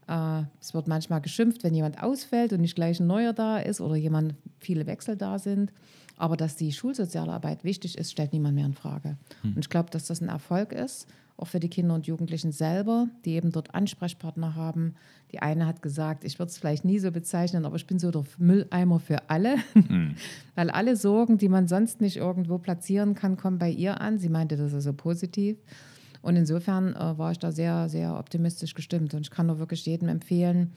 [0.08, 3.82] Äh, es wird manchmal geschimpft, wenn jemand ausfällt und nicht gleich ein neuer da ist
[3.82, 5.72] oder jemand viele Wechsel da sind.
[6.20, 9.18] Aber dass die Schulsozialarbeit wichtig ist, stellt niemand mehr in Frage.
[9.42, 9.54] Hm.
[9.56, 11.08] Und ich glaube, dass das ein Erfolg ist
[11.40, 14.96] auch für die Kinder und Jugendlichen selber, die eben dort Ansprechpartner haben.
[15.32, 18.12] Die eine hat gesagt, ich würde es vielleicht nie so bezeichnen, aber ich bin so
[18.12, 20.16] der Mülleimer für alle, mhm.
[20.56, 24.20] weil alle Sorgen, die man sonst nicht irgendwo platzieren kann, kommen bei ihr an.
[24.20, 25.58] Sie meinte das also positiv.
[26.22, 29.14] Und insofern äh, war ich da sehr, sehr optimistisch gestimmt.
[29.14, 30.74] Und ich kann nur wirklich jedem empfehlen,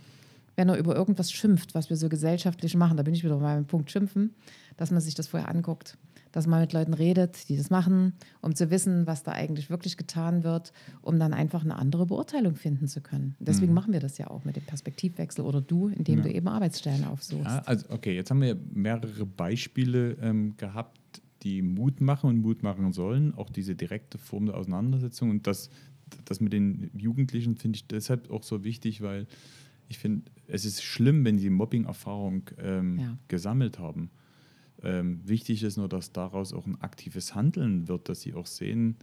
[0.57, 3.55] wenn er über irgendwas schimpft, was wir so gesellschaftlich machen, da bin ich wieder bei
[3.55, 4.35] meinem Punkt Schimpfen,
[4.77, 5.97] dass man sich das vorher anguckt
[6.33, 9.97] dass man mit Leuten redet, die das machen, um zu wissen, was da eigentlich wirklich
[9.97, 13.37] getan wird, um dann einfach eine andere Beurteilung finden zu können.
[13.39, 13.75] Deswegen mhm.
[13.75, 16.25] machen wir das ja auch mit dem Perspektivwechsel oder du, indem ja.
[16.25, 17.45] du eben Arbeitsstellen aufsuchst.
[17.45, 20.99] Ja, also okay, jetzt haben wir mehrere Beispiele ähm, gehabt,
[21.43, 25.71] die Mut machen und Mut machen sollen, auch diese direkte Form der Auseinandersetzung und das,
[26.25, 29.27] das mit den Jugendlichen finde ich deshalb auch so wichtig, weil
[29.89, 33.19] ich finde, es ist schlimm, wenn sie Mobbing-Erfahrung ähm, ja.
[33.29, 34.11] gesammelt haben.
[34.83, 38.97] Ähm, wichtig ist nur, dass daraus auch ein aktives Handeln wird, dass sie auch sehen,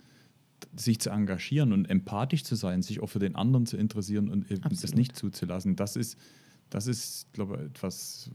[0.75, 4.51] sich zu engagieren und empathisch zu sein, sich auch für den anderen zu interessieren und
[4.51, 5.75] eben das nicht zuzulassen.
[5.75, 6.19] Das ist,
[6.69, 8.29] das ist, glaube ich, etwas,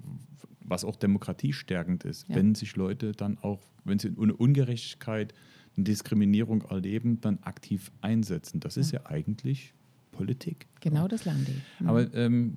[0.64, 2.35] was auch demokratiestärkend ist, ja.
[2.35, 5.35] wenn sich Leute dann auch, wenn sie eine Ungerechtigkeit,
[5.77, 8.59] eine Diskriminierung erleben, dann aktiv einsetzen.
[8.59, 9.72] Das ist ja, ja eigentlich
[10.11, 10.66] Politik.
[10.81, 11.48] Genau das Land.
[11.79, 11.88] Mhm.
[11.88, 12.57] Aber ähm,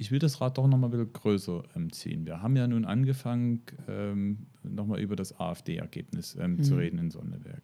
[0.00, 2.24] ich will das Rad doch noch mal ein bisschen größer ähm, ziehen.
[2.24, 6.62] Wir haben ja nun angefangen, ähm, noch mal über das AfD-Ergebnis ähm, mhm.
[6.62, 7.60] zu reden in Sonneberg.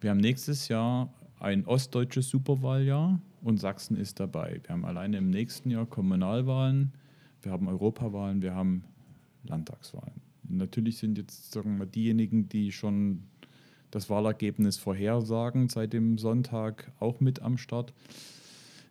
[0.00, 4.60] Wir haben nächstes Jahr ein ostdeutsches Superwahljahr und Sachsen ist dabei.
[4.62, 6.92] Wir haben alleine im nächsten Jahr Kommunalwahlen,
[7.42, 8.84] wir haben Europawahlen, wir haben
[9.42, 10.20] Landtagswahlen.
[10.48, 13.24] Und natürlich sind jetzt sagen wir, diejenigen, die schon
[13.90, 17.92] das Wahlergebnis vorhersagen, seit dem Sonntag auch mit am Start.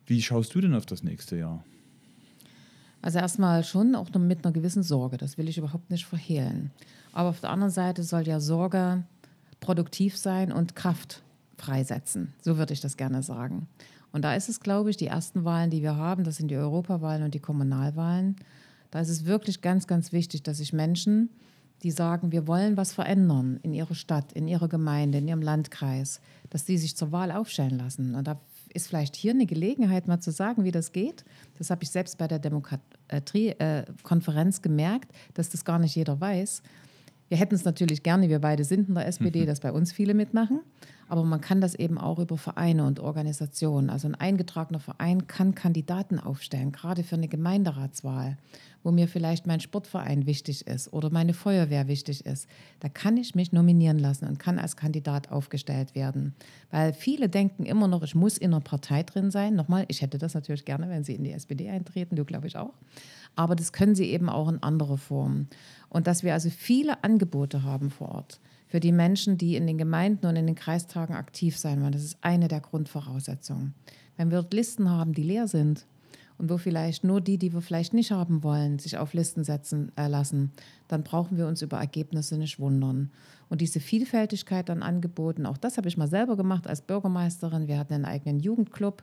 [0.04, 1.64] Wie schaust du denn auf das nächste Jahr?
[3.00, 6.70] Also erstmal schon auch mit einer gewissen Sorge, das will ich überhaupt nicht verhehlen.
[7.12, 9.04] Aber auf der anderen Seite soll ja Sorge
[9.60, 11.22] produktiv sein und Kraft
[11.56, 12.32] freisetzen.
[12.42, 13.68] So würde ich das gerne sagen.
[14.12, 16.56] Und da ist es, glaube ich, die ersten Wahlen, die wir haben, das sind die
[16.56, 18.36] Europawahlen und die Kommunalwahlen.
[18.90, 21.28] Da ist es wirklich ganz, ganz wichtig, dass sich Menschen,
[21.82, 26.20] die sagen, wir wollen was verändern in ihrer Stadt, in ihrer Gemeinde, in ihrem Landkreis,
[26.50, 28.14] dass die sich zur Wahl aufstellen lassen.
[28.14, 28.40] Und da
[28.74, 31.24] ist vielleicht hier eine Gelegenheit, mal zu sagen, wie das geht.
[31.58, 36.62] Das habe ich selbst bei der Demokratiekonferenz gemerkt, dass das gar nicht jeder weiß.
[37.28, 39.46] Wir hätten es natürlich gerne, wir beide sind in der SPD, mhm.
[39.46, 40.60] dass bei uns viele mitmachen.
[41.08, 43.90] Aber man kann das eben auch über Vereine und Organisationen.
[43.90, 48.36] Also ein eingetragener Verein kann Kandidaten aufstellen, gerade für eine Gemeinderatswahl,
[48.82, 52.46] wo mir vielleicht mein Sportverein wichtig ist oder meine Feuerwehr wichtig ist.
[52.80, 56.34] Da kann ich mich nominieren lassen und kann als Kandidat aufgestellt werden.
[56.70, 59.54] Weil viele denken immer noch, ich muss in einer Partei drin sein.
[59.54, 62.56] Nochmal, ich hätte das natürlich gerne, wenn Sie in die SPD eintreten, du glaube ich
[62.56, 62.74] auch.
[63.34, 65.46] Aber das können Sie eben auch in anderer Form.
[65.88, 69.78] Und dass wir also viele Angebote haben vor Ort für die Menschen, die in den
[69.78, 71.92] Gemeinden und in den Kreistagen aktiv sein wollen.
[71.92, 73.74] Das ist eine der Grundvoraussetzungen.
[74.16, 75.86] Wenn wir Listen haben, die leer sind
[76.36, 79.90] und wo vielleicht nur die, die wir vielleicht nicht haben wollen, sich auf Listen setzen
[79.96, 80.52] äh, lassen,
[80.86, 83.10] dann brauchen wir uns über Ergebnisse nicht wundern.
[83.48, 87.68] Und diese Vielfältigkeit an Angeboten, auch das habe ich mal selber gemacht als Bürgermeisterin.
[87.68, 89.02] Wir hatten einen eigenen Jugendclub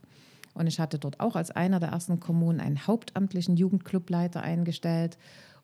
[0.54, 5.18] und ich hatte dort auch als einer der ersten Kommunen einen hauptamtlichen Jugendclubleiter eingestellt.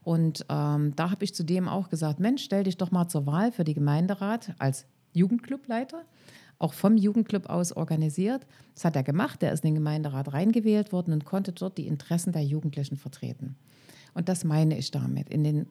[0.04, 3.52] Und ähm, da habe ich zudem auch gesagt, Mensch, stell dich doch mal zur Wahl
[3.52, 6.06] für die Gemeinderat als Jugendclubleiter,
[6.58, 8.46] auch vom Jugendclub aus organisiert.
[8.74, 11.88] Das hat er gemacht, der ist in den Gemeinderat reingewählt worden und konnte dort die
[11.88, 13.56] Interessen der Jugendlichen vertreten.
[14.14, 15.30] Und das meine ich damit.
[15.30, 15.68] In den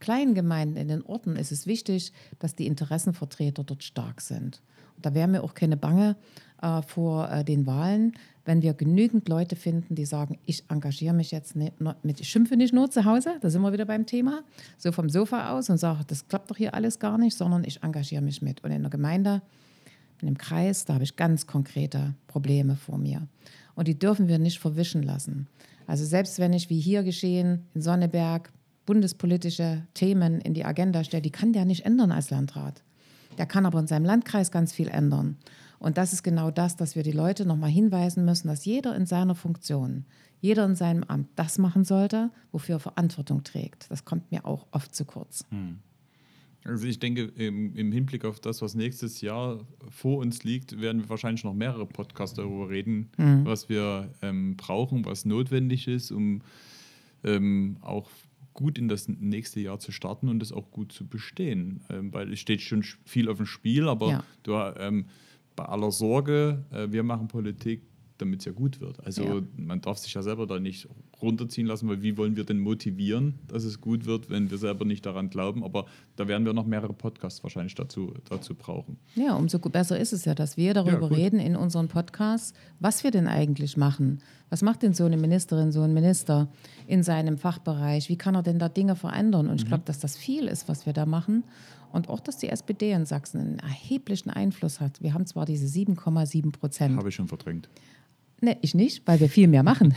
[0.00, 4.62] kleinen Gemeinden, in den Orten ist es wichtig, dass die Interessenvertreter dort stark sind.
[4.96, 6.16] Und da wäre mir auch keine Bange
[6.64, 11.30] äh, vor äh, den Wahlen, wenn wir genügend Leute finden, die sagen, ich engagiere mich
[11.30, 14.42] jetzt nicht mit, ich schimpfe nicht nur zu Hause, da sind wir wieder beim Thema,
[14.76, 17.82] so vom Sofa aus und sage, das klappt doch hier alles gar nicht, sondern ich
[17.82, 18.64] engagiere mich mit.
[18.64, 19.42] Und in der Gemeinde,
[20.20, 23.28] in dem Kreis, da habe ich ganz konkrete Probleme vor mir.
[23.74, 25.48] Und die dürfen wir nicht verwischen lassen.
[25.86, 28.52] Also selbst wenn ich, wie hier geschehen, in Sonneberg,
[28.86, 32.82] bundespolitische Themen in die Agenda stelle, die kann der nicht ändern als Landrat.
[33.38, 35.36] Der kann aber in seinem Landkreis ganz viel ändern.
[35.78, 39.06] Und das ist genau das, dass wir die Leute nochmal hinweisen müssen, dass jeder in
[39.06, 40.04] seiner Funktion,
[40.40, 43.90] jeder in seinem Amt das machen sollte, wofür er Verantwortung trägt.
[43.90, 45.44] Das kommt mir auch oft zu kurz.
[45.50, 45.78] Hm.
[46.64, 49.60] Also ich denke, im, im, Hinblick auf das, was nächstes Jahr
[49.90, 53.44] vor uns liegt, werden wir wahrscheinlich noch mehrere Podcasts darüber reden, mhm.
[53.44, 56.40] was wir ähm, brauchen, was notwendig ist, um
[57.22, 58.10] ähm, auch
[58.54, 61.82] gut in das nächste Jahr zu starten und es auch gut zu bestehen.
[61.90, 64.24] Ähm, weil es steht schon viel auf dem Spiel, aber ja.
[64.44, 65.06] du, ähm,
[65.56, 67.82] bei aller Sorge, äh, wir machen Politik,
[68.18, 69.04] damit es ja gut wird.
[69.04, 69.42] Also ja.
[69.56, 70.88] man darf sich ja selber da nicht
[71.20, 74.84] runterziehen lassen, weil wie wollen wir denn motivieren, dass es gut wird, wenn wir selber
[74.84, 75.64] nicht daran glauben.
[75.64, 75.86] Aber
[76.16, 78.98] da werden wir noch mehrere Podcasts wahrscheinlich dazu, dazu brauchen.
[79.16, 83.02] Ja, umso besser ist es ja, dass wir darüber ja, reden in unseren Podcasts, was
[83.02, 84.20] wir denn eigentlich machen.
[84.50, 86.48] Was macht denn so eine Ministerin, so ein Minister
[86.86, 88.08] in seinem Fachbereich?
[88.08, 89.48] Wie kann er denn da Dinge verändern?
[89.48, 89.68] Und ich mhm.
[89.68, 91.42] glaube, dass das viel ist, was wir da machen.
[91.94, 95.00] Und auch, dass die SPD in Sachsen einen erheblichen Einfluss hat.
[95.00, 96.96] Wir haben zwar diese 7,7 Prozent.
[96.96, 97.68] Habe ich schon verdrängt.
[98.40, 99.94] Ne, ich nicht, weil wir viel mehr machen.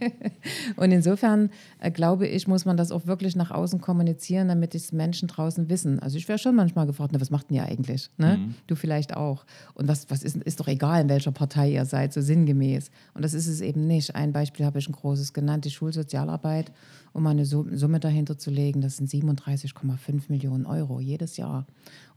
[0.76, 4.92] und insofern äh, glaube ich, muss man das auch wirklich nach außen kommunizieren, damit es
[4.92, 5.98] Menschen draußen wissen.
[5.98, 8.08] Also ich wäre schon manchmal gefragt, na, was macht denn ihr eigentlich?
[8.18, 8.38] Ne?
[8.38, 8.54] Mhm.
[8.68, 9.44] Du vielleicht auch.
[9.74, 12.92] Und was, was ist, ist doch egal, in welcher Partei ihr seid, so sinngemäß.
[13.14, 14.14] Und das ist es eben nicht.
[14.14, 16.70] Ein Beispiel habe ich ein großes genannt, die Schulsozialarbeit
[17.16, 21.66] um eine Summe dahinter zu legen, das sind 37,5 Millionen Euro jedes Jahr.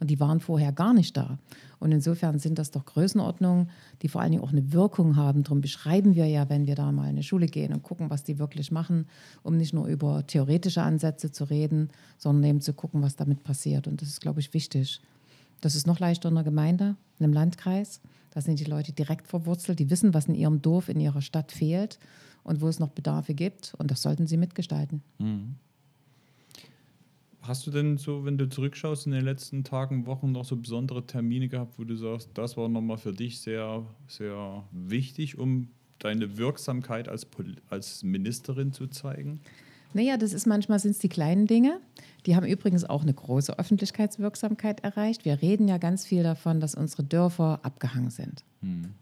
[0.01, 1.39] Und die waren vorher gar nicht da.
[1.79, 3.69] Und insofern sind das doch Größenordnungen,
[4.01, 5.43] die vor allen Dingen auch eine Wirkung haben.
[5.43, 8.25] Darum beschreiben wir ja, wenn wir da mal in eine Schule gehen und gucken, was
[8.25, 9.07] die wirklich machen,
[9.41, 13.87] um nicht nur über theoretische Ansätze zu reden, sondern eben zu gucken, was damit passiert.
[13.87, 14.99] Und das ist, glaube ich, wichtig.
[15.61, 18.01] Das ist noch leichter in einer Gemeinde, in einem Landkreis.
[18.31, 21.53] Da sind die Leute direkt verwurzelt, die wissen, was in ihrem Dorf, in ihrer Stadt
[21.53, 21.99] fehlt
[22.49, 23.75] und wo es noch Bedarfe gibt.
[23.77, 25.01] Und das sollten sie mitgestalten.
[25.19, 25.55] Mhm.
[27.41, 31.05] Hast du denn so, wenn du zurückschaust, in den letzten Tagen, Wochen noch so besondere
[31.05, 36.37] Termine gehabt, wo du sagst, das war nochmal für dich sehr, sehr wichtig, um deine
[36.37, 37.27] Wirksamkeit als,
[37.69, 39.39] als Ministerin zu zeigen?
[39.93, 41.79] Naja, das ist manchmal sind es die kleinen Dinge.
[42.25, 45.25] Die haben übrigens auch eine große Öffentlichkeitswirksamkeit erreicht.
[45.25, 48.43] Wir reden ja ganz viel davon, dass unsere Dörfer abgehangen sind.
[48.61, 48.93] Hm.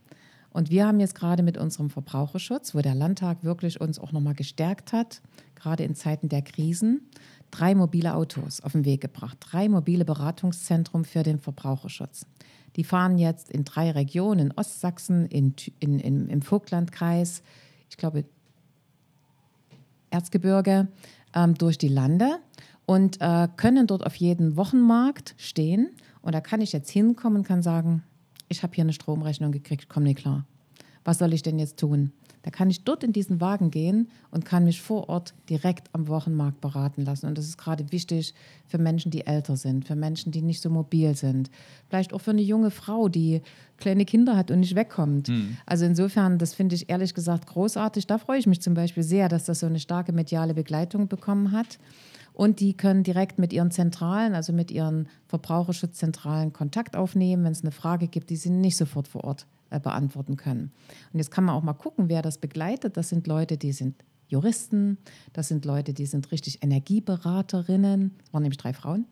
[0.57, 4.33] Und wir haben jetzt gerade mit unserem Verbraucherschutz, wo der Landtag wirklich uns auch nochmal
[4.33, 5.21] gestärkt hat,
[5.53, 7.01] gerade in Zeiten der Krisen,
[7.51, 9.37] drei mobile Autos auf den Weg gebracht.
[9.39, 12.25] Drei mobile Beratungszentren für den Verbraucherschutz.
[12.75, 17.43] Die fahren jetzt in drei Regionen, in Ostsachsen, in, in, in im Vogtlandkreis,
[17.91, 18.25] ich glaube
[20.09, 20.87] Erzgebirge,
[21.35, 22.39] ähm, durch die Lande
[22.87, 25.91] und äh, können dort auf jedem Wochenmarkt stehen.
[26.23, 28.01] Und da kann ich jetzt hinkommen und kann sagen,
[28.47, 30.45] ich habe hier eine Stromrechnung gekriegt, komm nicht klar.
[31.03, 32.11] Was soll ich denn jetzt tun?
[32.47, 36.07] Da kann ich dort in diesen Wagen gehen und kann mich vor Ort direkt am
[36.07, 37.25] Wochenmarkt beraten lassen.
[37.25, 38.33] Und das ist gerade wichtig
[38.67, 41.49] für Menschen, die älter sind, für Menschen, die nicht so mobil sind.
[41.89, 43.41] Vielleicht auch für eine junge Frau, die
[43.75, 45.27] kleine Kinder hat und nicht wegkommt.
[45.27, 45.57] Mhm.
[45.65, 48.07] Also insofern, das finde ich ehrlich gesagt großartig.
[48.07, 51.51] Da freue ich mich zum Beispiel sehr, dass das so eine starke mediale Begleitung bekommen
[51.51, 51.79] hat.
[52.37, 57.63] Und die können direkt mit ihren Zentralen, also mit ihren Verbraucherschutzzentralen Kontakt aufnehmen, wenn es
[57.63, 60.71] eine Frage gibt, die sie nicht sofort vor Ort äh, beantworten können.
[61.11, 62.95] Und jetzt kann man auch mal gucken, wer das begleitet.
[62.95, 63.95] Das sind Leute, die sind
[64.27, 64.99] Juristen,
[65.33, 69.05] das sind Leute, die sind richtig Energieberaterinnen, das waren nämlich drei Frauen.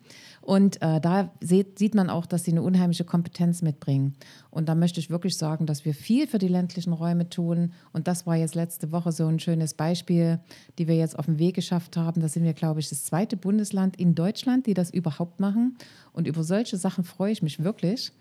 [0.45, 4.13] Und äh, da sieht, sieht man auch, dass sie eine unheimliche Kompetenz mitbringen.
[4.51, 7.73] Und da möchte ich wirklich sagen, dass wir viel für die ländlichen Räume tun.
[7.93, 10.39] Und das war jetzt letzte Woche so ein schönes Beispiel,
[10.77, 12.21] die wir jetzt auf den Weg geschafft haben.
[12.21, 15.79] Da sind wir, glaube ich, das zweite Bundesland in Deutschland, die das überhaupt machen.
[16.13, 18.11] Und über solche Sachen freue ich mich wirklich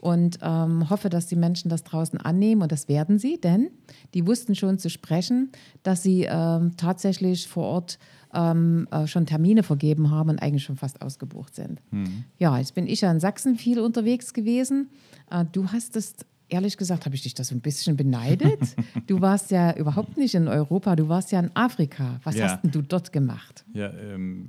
[0.00, 2.62] und ähm, hoffe, dass die Menschen das draußen annehmen.
[2.62, 3.70] Und das werden sie, denn
[4.14, 5.52] die wussten schon zu sprechen,
[5.82, 7.98] dass sie ähm, tatsächlich vor Ort
[8.34, 11.80] ähm, äh, schon Termine vergeben haben und eigentlich schon fast ausgebucht sind.
[11.90, 12.24] Mhm.
[12.38, 14.90] Ja, jetzt bin ich ja in Sachsen viel unterwegs gewesen.
[15.30, 16.16] Äh, du hast es
[16.48, 18.60] ehrlich gesagt, habe ich dich das so ein bisschen beneidet.
[19.06, 22.20] Du warst ja überhaupt nicht in Europa, du warst ja in Afrika.
[22.24, 22.48] Was ja.
[22.48, 23.64] hast denn du dort gemacht?
[23.74, 24.48] Ja, ähm,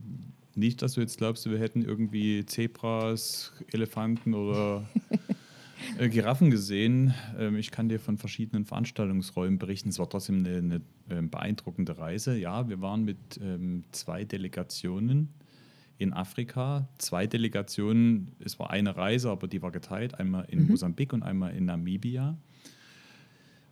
[0.56, 4.86] nicht, dass du jetzt glaubst, wir hätten irgendwie Zebras, Elefanten oder
[5.98, 7.14] äh, Giraffen gesehen.
[7.38, 9.90] Ähm, ich kann dir von verschiedenen Veranstaltungsräumen berichten.
[9.90, 12.38] Es war trotzdem eine, eine äh, beeindruckende Reise.
[12.38, 15.30] Ja, wir waren mit ähm, zwei Delegationen
[15.98, 16.88] in Afrika.
[16.98, 20.20] Zwei Delegationen, es war eine Reise, aber die war geteilt.
[20.20, 20.70] Einmal in mhm.
[20.70, 22.38] Mosambik und einmal in Namibia.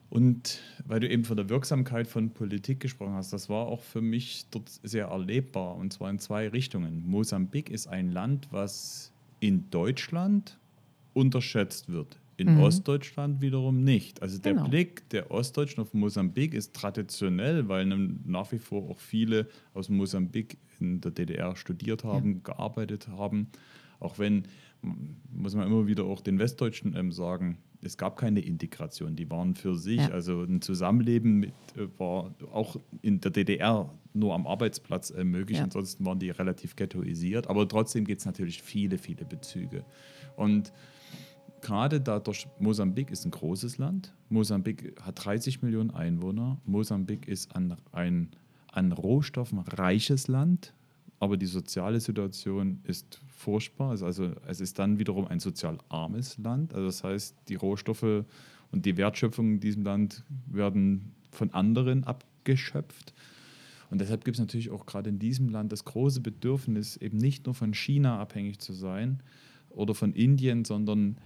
[0.09, 4.01] Und weil du eben von der Wirksamkeit von Politik gesprochen hast, das war auch für
[4.01, 7.03] mich dort sehr erlebbar und zwar in zwei Richtungen.
[7.07, 10.59] Mosambik ist ein Land, was in Deutschland
[11.13, 12.19] unterschätzt wird.
[12.35, 12.61] In mhm.
[12.61, 14.21] Ostdeutschland wiederum nicht.
[14.21, 14.67] Also der genau.
[14.67, 20.57] Blick der Ostdeutschen auf Mosambik ist traditionell, weil nach wie vor auch viele aus Mosambik
[20.79, 22.39] in der DDR studiert haben, ja.
[22.43, 23.49] gearbeitet haben.
[23.99, 24.43] Auch wenn,
[25.31, 29.55] muss man immer wieder auch den Westdeutschen ähm, sagen, es gab keine Integration, die waren
[29.55, 29.99] für sich.
[29.99, 30.09] Ja.
[30.09, 35.57] Also ein Zusammenleben mit, äh, war auch in der DDR nur am Arbeitsplatz äh, möglich.
[35.57, 35.65] Ja.
[35.65, 37.47] Ansonsten waren die relativ ghettoisiert.
[37.47, 39.83] Aber trotzdem gibt es natürlich viele, viele Bezüge.
[40.35, 40.71] Und
[41.63, 44.13] gerade dadurch, Mosambik ist ein großes Land.
[44.29, 46.61] Mosambik hat 30 Millionen Einwohner.
[46.65, 48.29] Mosambik ist ein, ein
[48.71, 50.73] an Rohstoffen reiches Land,
[51.19, 53.91] aber die soziale Situation ist furchtbar.
[53.91, 56.73] Also es ist dann wiederum ein sozial armes Land.
[56.73, 58.25] Also das heißt, die Rohstoffe
[58.71, 63.13] und die Wertschöpfung in diesem Land werden von anderen abgeschöpft.
[63.89, 67.45] Und deshalb gibt es natürlich auch gerade in diesem Land das große Bedürfnis, eben nicht
[67.45, 69.21] nur von China abhängig zu sein
[69.69, 71.17] oder von Indien, sondern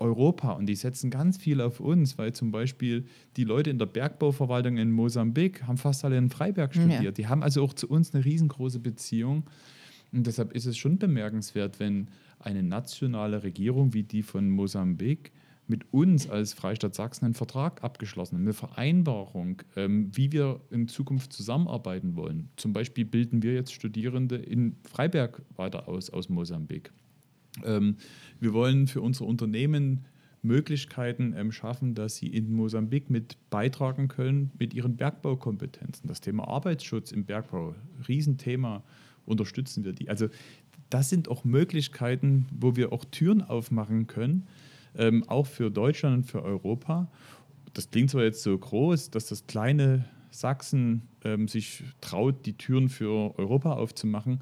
[0.00, 3.04] Europa und die setzen ganz viel auf uns, weil zum Beispiel
[3.36, 7.02] die Leute in der Bergbauverwaltung in Mosambik haben fast alle in Freiberg studiert.
[7.02, 7.10] Ja.
[7.12, 9.44] Die haben also auch zu uns eine riesengroße Beziehung.
[10.12, 12.08] Und deshalb ist es schon bemerkenswert, wenn
[12.40, 15.30] eine nationale Regierung wie die von Mosambik
[15.66, 20.88] mit uns als Freistaat Sachsen einen Vertrag abgeschlossen hat, eine Vereinbarung, ähm, wie wir in
[20.88, 22.48] Zukunft zusammenarbeiten wollen.
[22.56, 26.90] Zum Beispiel bilden wir jetzt Studierende in Freiberg weiter aus, aus Mosambik.
[27.64, 27.96] Ähm,
[28.38, 30.04] wir wollen für unsere Unternehmen
[30.42, 36.08] Möglichkeiten ähm, schaffen, dass sie in Mosambik mit beitragen können mit ihren Bergbaukompetenzen.
[36.08, 37.74] Das Thema Arbeitsschutz im Bergbau,
[38.08, 38.82] Riesenthema,
[39.26, 40.08] unterstützen wir die.
[40.08, 40.28] Also
[40.88, 44.46] das sind auch Möglichkeiten, wo wir auch Türen aufmachen können,
[44.96, 47.08] ähm, auch für Deutschland und für Europa.
[47.74, 52.88] Das klingt zwar jetzt so groß, dass das kleine Sachsen ähm, sich traut, die Türen
[52.88, 54.40] für Europa aufzumachen,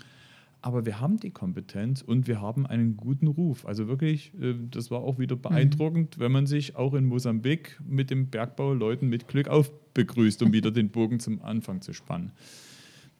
[0.61, 3.67] aber wir haben die Kompetenz und wir haben einen guten Ruf.
[3.67, 5.43] Also wirklich, äh, das war auch wieder mhm.
[5.43, 6.21] beeindruckend, mhm.
[6.23, 10.91] wenn man sich auch in Mosambik mit dem Bergbauleuten mit Glück aufbegrüßt, um wieder den
[10.91, 12.33] Bogen zum Anfang zu spannen.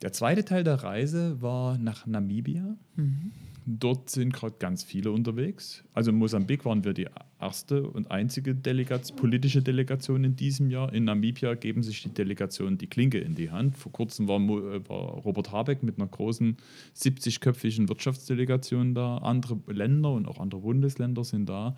[0.03, 2.77] Der zweite Teil der Reise war nach Namibia.
[2.97, 3.33] Mhm.
[3.71, 5.85] Dort sind gerade ganz viele unterwegs.
[5.93, 7.07] Also in Mosambik waren wir die
[7.39, 10.91] erste und einzige Delegation, politische Delegation in diesem Jahr.
[10.95, 13.77] In Namibia geben sich die Delegationen die Klinke in die Hand.
[13.77, 16.57] Vor kurzem war, äh, war Robert Habeck mit einer großen
[16.97, 19.19] 70-köpfigen Wirtschaftsdelegation da.
[19.19, 21.77] Andere Länder und auch andere Bundesländer sind da,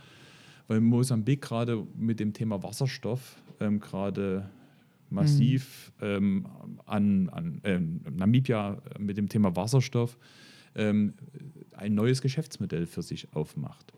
[0.68, 4.48] weil Mosambik gerade mit dem Thema Wasserstoff ähm, gerade
[5.10, 6.06] massiv mhm.
[6.06, 6.46] ähm,
[6.86, 7.80] an, an äh,
[8.10, 10.18] Namibia mit dem Thema Wasserstoff
[10.74, 11.14] ähm,
[11.72, 13.92] ein neues Geschäftsmodell für sich aufmacht.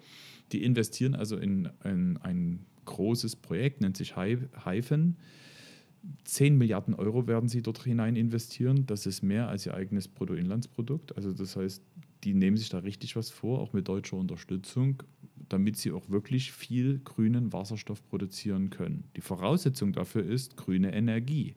[0.52, 5.16] Die investieren also in, in ein großes Projekt, nennt sich Hyphen.
[6.24, 8.86] 10 Milliarden Euro werden sie dort hinein investieren.
[8.86, 11.16] Das ist mehr als ihr eigenes Bruttoinlandsprodukt.
[11.16, 11.82] Also das heißt,
[12.24, 15.02] die nehmen sich da richtig was vor, auch mit deutscher Unterstützung,
[15.48, 19.04] damit sie auch wirklich viel grünen Wasserstoff produzieren können.
[19.16, 21.54] Die Voraussetzung dafür ist grüne Energie.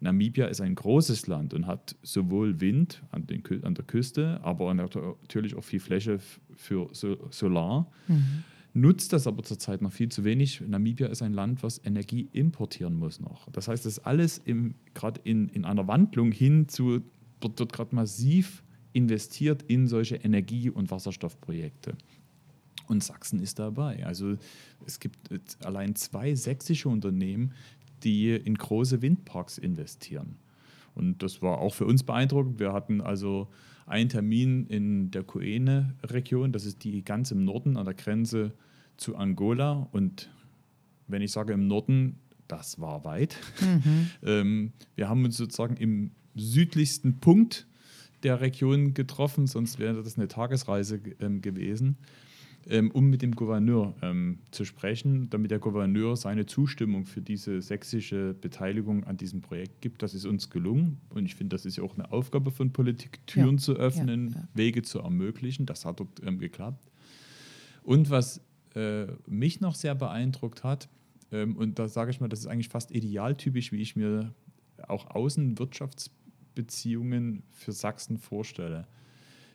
[0.00, 4.74] Namibia ist ein großes Land und hat sowohl Wind an, den, an der Küste, aber
[4.74, 6.18] natürlich auch viel Fläche
[6.54, 7.90] für Solar.
[8.06, 8.44] Mhm.
[8.74, 10.60] Nutzt das aber zurzeit noch viel zu wenig.
[10.60, 13.50] Namibia ist ein Land, was Energie importieren muss noch.
[13.52, 14.42] Das heißt, das ist alles
[14.92, 17.00] gerade in, in einer Wandlung hin zu,
[17.40, 21.96] wird dort gerade massiv investiert in solche Energie- und Wasserstoffprojekte.
[22.86, 24.06] Und Sachsen ist dabei.
[24.06, 24.36] Also
[24.86, 25.18] es gibt
[25.64, 27.52] allein zwei sächsische Unternehmen,
[28.04, 30.36] die in große Windparks investieren.
[30.94, 32.58] Und das war auch für uns beeindruckend.
[32.58, 33.48] Wir hatten also
[33.86, 38.52] einen Termin in der Coene-Region, das ist die ganz im Norden an der Grenze
[38.96, 39.88] zu Angola.
[39.92, 40.30] Und
[41.06, 42.18] wenn ich sage im Norden,
[42.48, 43.36] das war weit.
[43.60, 44.10] Mhm.
[44.22, 47.66] ähm, wir haben uns sozusagen im südlichsten Punkt
[48.22, 51.96] der Region getroffen, sonst wäre das eine Tagesreise ähm, gewesen
[52.68, 57.60] ähm, um mit dem Gouverneur ähm, zu sprechen, damit der Gouverneur seine Zustimmung für diese
[57.62, 60.02] sächsische Beteiligung an diesem Projekt gibt.
[60.02, 63.24] Das ist uns gelungen und ich finde, das ist ja auch eine Aufgabe von Politik,
[63.26, 64.48] Türen ja, zu öffnen, ja, ja.
[64.54, 65.66] Wege zu ermöglichen.
[65.66, 66.90] Das hat dort ähm, geklappt.
[67.82, 68.40] Und was
[68.74, 70.88] äh, mich noch sehr beeindruckt hat,
[71.30, 74.34] ähm, und da sage ich mal, das ist eigentlich fast idealtypisch, wie ich mir
[74.88, 78.86] auch Außenwirtschaftsbeziehungen für Sachsen vorstelle.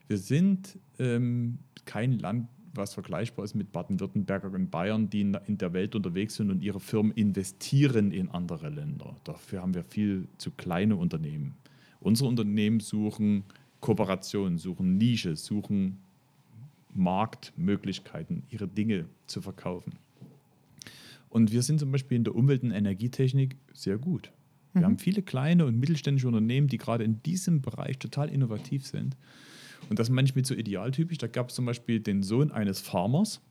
[0.07, 5.73] Wir sind ähm, kein Land, was vergleichbar ist mit Baden-Württemberg und Bayern, die in der
[5.73, 9.15] Welt unterwegs sind und ihre Firmen investieren in andere Länder.
[9.23, 11.55] Dafür haben wir viel zu kleine Unternehmen.
[11.99, 13.43] Unsere Unternehmen suchen
[13.79, 15.97] Kooperation, suchen Nische, suchen
[16.93, 19.93] Marktmöglichkeiten, ihre Dinge zu verkaufen.
[21.29, 24.31] Und wir sind zum Beispiel in der Umwelt- und Energietechnik sehr gut.
[24.73, 24.85] Wir mhm.
[24.85, 29.15] haben viele kleine und mittelständische Unternehmen, die gerade in diesem Bereich total innovativ sind.
[29.89, 31.17] Und das manchmal so idealtypisch.
[31.17, 33.41] Da gab es zum Beispiel den Sohn eines Farmers,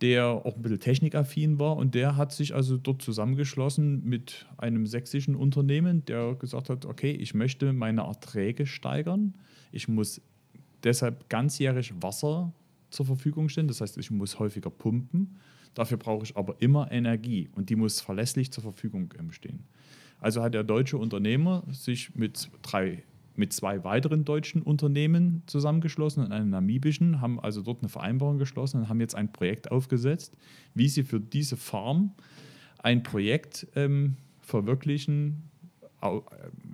[0.00, 4.86] der auch ein bisschen technikaffin war und der hat sich also dort zusammengeschlossen mit einem
[4.86, 9.34] sächsischen Unternehmen, der gesagt hat, okay, ich möchte meine Erträge steigern.
[9.72, 10.20] Ich muss
[10.84, 12.52] deshalb ganzjährig Wasser
[12.90, 13.68] zur Verfügung stellen.
[13.68, 15.36] Das heißt, ich muss häufiger pumpen.
[15.74, 19.64] Dafür brauche ich aber immer Energie und die muss verlässlich zur Verfügung stehen.
[20.20, 23.04] Also hat der deutsche Unternehmer sich mit drei
[23.38, 28.80] mit zwei weiteren deutschen Unternehmen zusammengeschlossen und einem namibischen, haben also dort eine Vereinbarung geschlossen
[28.80, 30.36] und haben jetzt ein Projekt aufgesetzt,
[30.74, 32.12] wie sie für diese Farm
[32.78, 35.44] ein Projekt ähm, verwirklichen,
[36.02, 36.18] äh,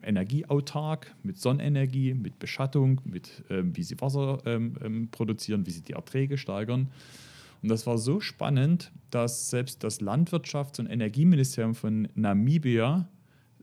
[0.03, 5.83] energieautark, mit Sonnenenergie, mit Beschattung, mit ähm, wie sie Wasser ähm, ähm, produzieren, wie sie
[5.83, 6.89] die Erträge steigern.
[7.63, 13.09] Und das war so spannend, dass selbst das Landwirtschafts- und Energieministerium von Namibia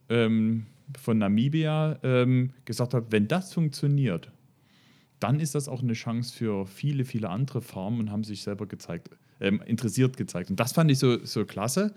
[0.10, 0.66] ähm,
[1.00, 4.32] von Namibia ähm, gesagt hat, wenn das funktioniert,
[5.22, 8.66] dann ist das auch eine Chance für viele, viele andere Farmen und haben sich selber
[8.66, 10.50] gezeigt, ähm, interessiert gezeigt.
[10.50, 11.94] Und das fand ich so, so klasse,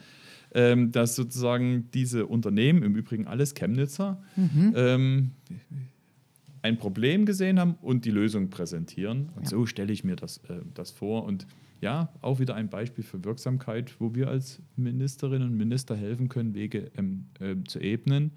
[0.52, 4.72] ähm, dass sozusagen diese Unternehmen, im Übrigen alles Chemnitzer, mhm.
[4.76, 5.30] ähm,
[6.60, 9.30] ein Problem gesehen haben und die Lösung präsentieren.
[9.36, 9.50] Und ja.
[9.50, 11.24] so stelle ich mir das, äh, das vor.
[11.24, 11.46] Und
[11.80, 16.54] ja, auch wieder ein Beispiel für Wirksamkeit, wo wir als Ministerinnen und Minister helfen können,
[16.54, 18.32] Wege ähm, äh, zu ebnen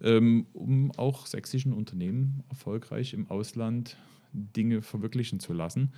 [0.00, 3.96] um auch sächsischen Unternehmen erfolgreich im Ausland
[4.32, 5.92] Dinge verwirklichen zu lassen.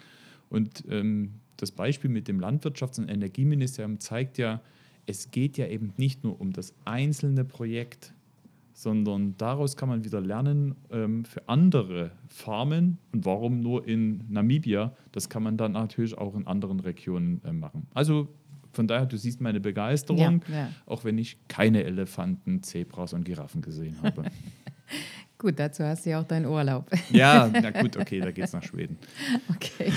[0.49, 4.61] Und ähm, das Beispiel mit dem Landwirtschafts- und Energieministerium zeigt ja,
[5.07, 8.15] es geht ja eben nicht nur um das einzelne Projekt,
[8.73, 14.95] sondern daraus kann man wieder lernen ähm, für andere Farmen und warum nur in Namibia.
[15.13, 17.87] Das kann man dann natürlich auch in anderen Regionen äh, machen.
[17.93, 18.29] Also
[18.73, 20.69] von daher, du siehst meine Begeisterung, ja, ja.
[20.87, 24.25] auch wenn ich keine Elefanten, Zebras und Giraffen gesehen habe.
[25.39, 26.91] gut, dazu hast du ja auch deinen Urlaub.
[27.11, 28.99] ja, na gut, okay, da geht's nach Schweden.
[29.49, 29.93] Okay,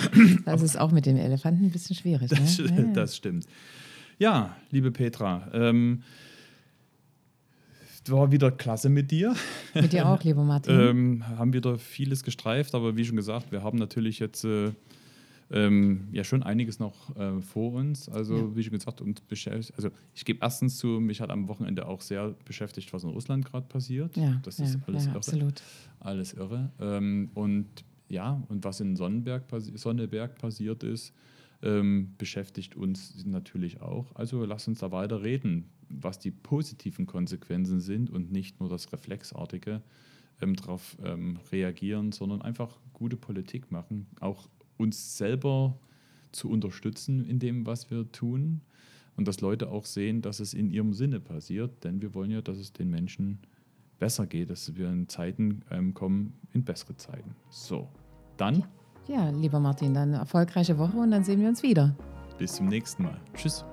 [0.46, 2.30] das ist auch mit dem Elefanten ein bisschen schwierig.
[2.30, 2.92] Das, ne?
[2.94, 3.46] das stimmt.
[4.20, 6.04] Ja, liebe Petra, ähm,
[8.08, 9.34] war wieder klasse mit dir.
[9.74, 10.80] Mit dir auch, lieber Martin.
[10.80, 14.72] ähm, haben wieder vieles gestreift, aber wie schon gesagt, wir haben natürlich jetzt äh,
[15.52, 18.10] ähm, ja schon einiges noch äh, vor uns.
[18.10, 18.56] Also, ja.
[18.56, 19.74] wie schon gesagt, beschäftigt.
[19.78, 23.46] Also, ich gebe erstens zu, mich hat am Wochenende auch sehr beschäftigt, was in Russland
[23.46, 24.16] gerade passiert.
[24.18, 25.18] Ja, das ja, ist alles ja, irre.
[25.18, 25.62] Absolut.
[26.00, 26.72] Alles irre.
[26.80, 27.68] Ähm, und
[28.10, 29.44] ja, und was in Sonnenberg,
[29.76, 31.14] Sonneberg passiert ist,
[31.64, 34.14] ähm, beschäftigt uns natürlich auch.
[34.16, 38.92] Also lass uns da weiter reden, was die positiven Konsequenzen sind und nicht nur das
[38.92, 39.82] Reflexartige
[40.42, 44.48] ähm, darauf ähm, reagieren, sondern einfach gute Politik machen, auch
[44.84, 45.78] uns selber
[46.32, 48.62] zu unterstützen in dem, was wir tun
[49.16, 52.42] und dass Leute auch sehen, dass es in ihrem Sinne passiert, denn wir wollen ja,
[52.42, 53.40] dass es den Menschen
[54.00, 57.36] besser geht, dass wir in Zeiten ähm, kommen, in bessere Zeiten.
[57.50, 57.88] So,
[58.38, 58.66] dann.
[59.08, 61.96] Ja, lieber Martin, dann erfolgreiche Woche und dann sehen wir uns wieder.
[62.38, 63.20] Bis zum nächsten Mal.
[63.34, 63.64] Tschüss.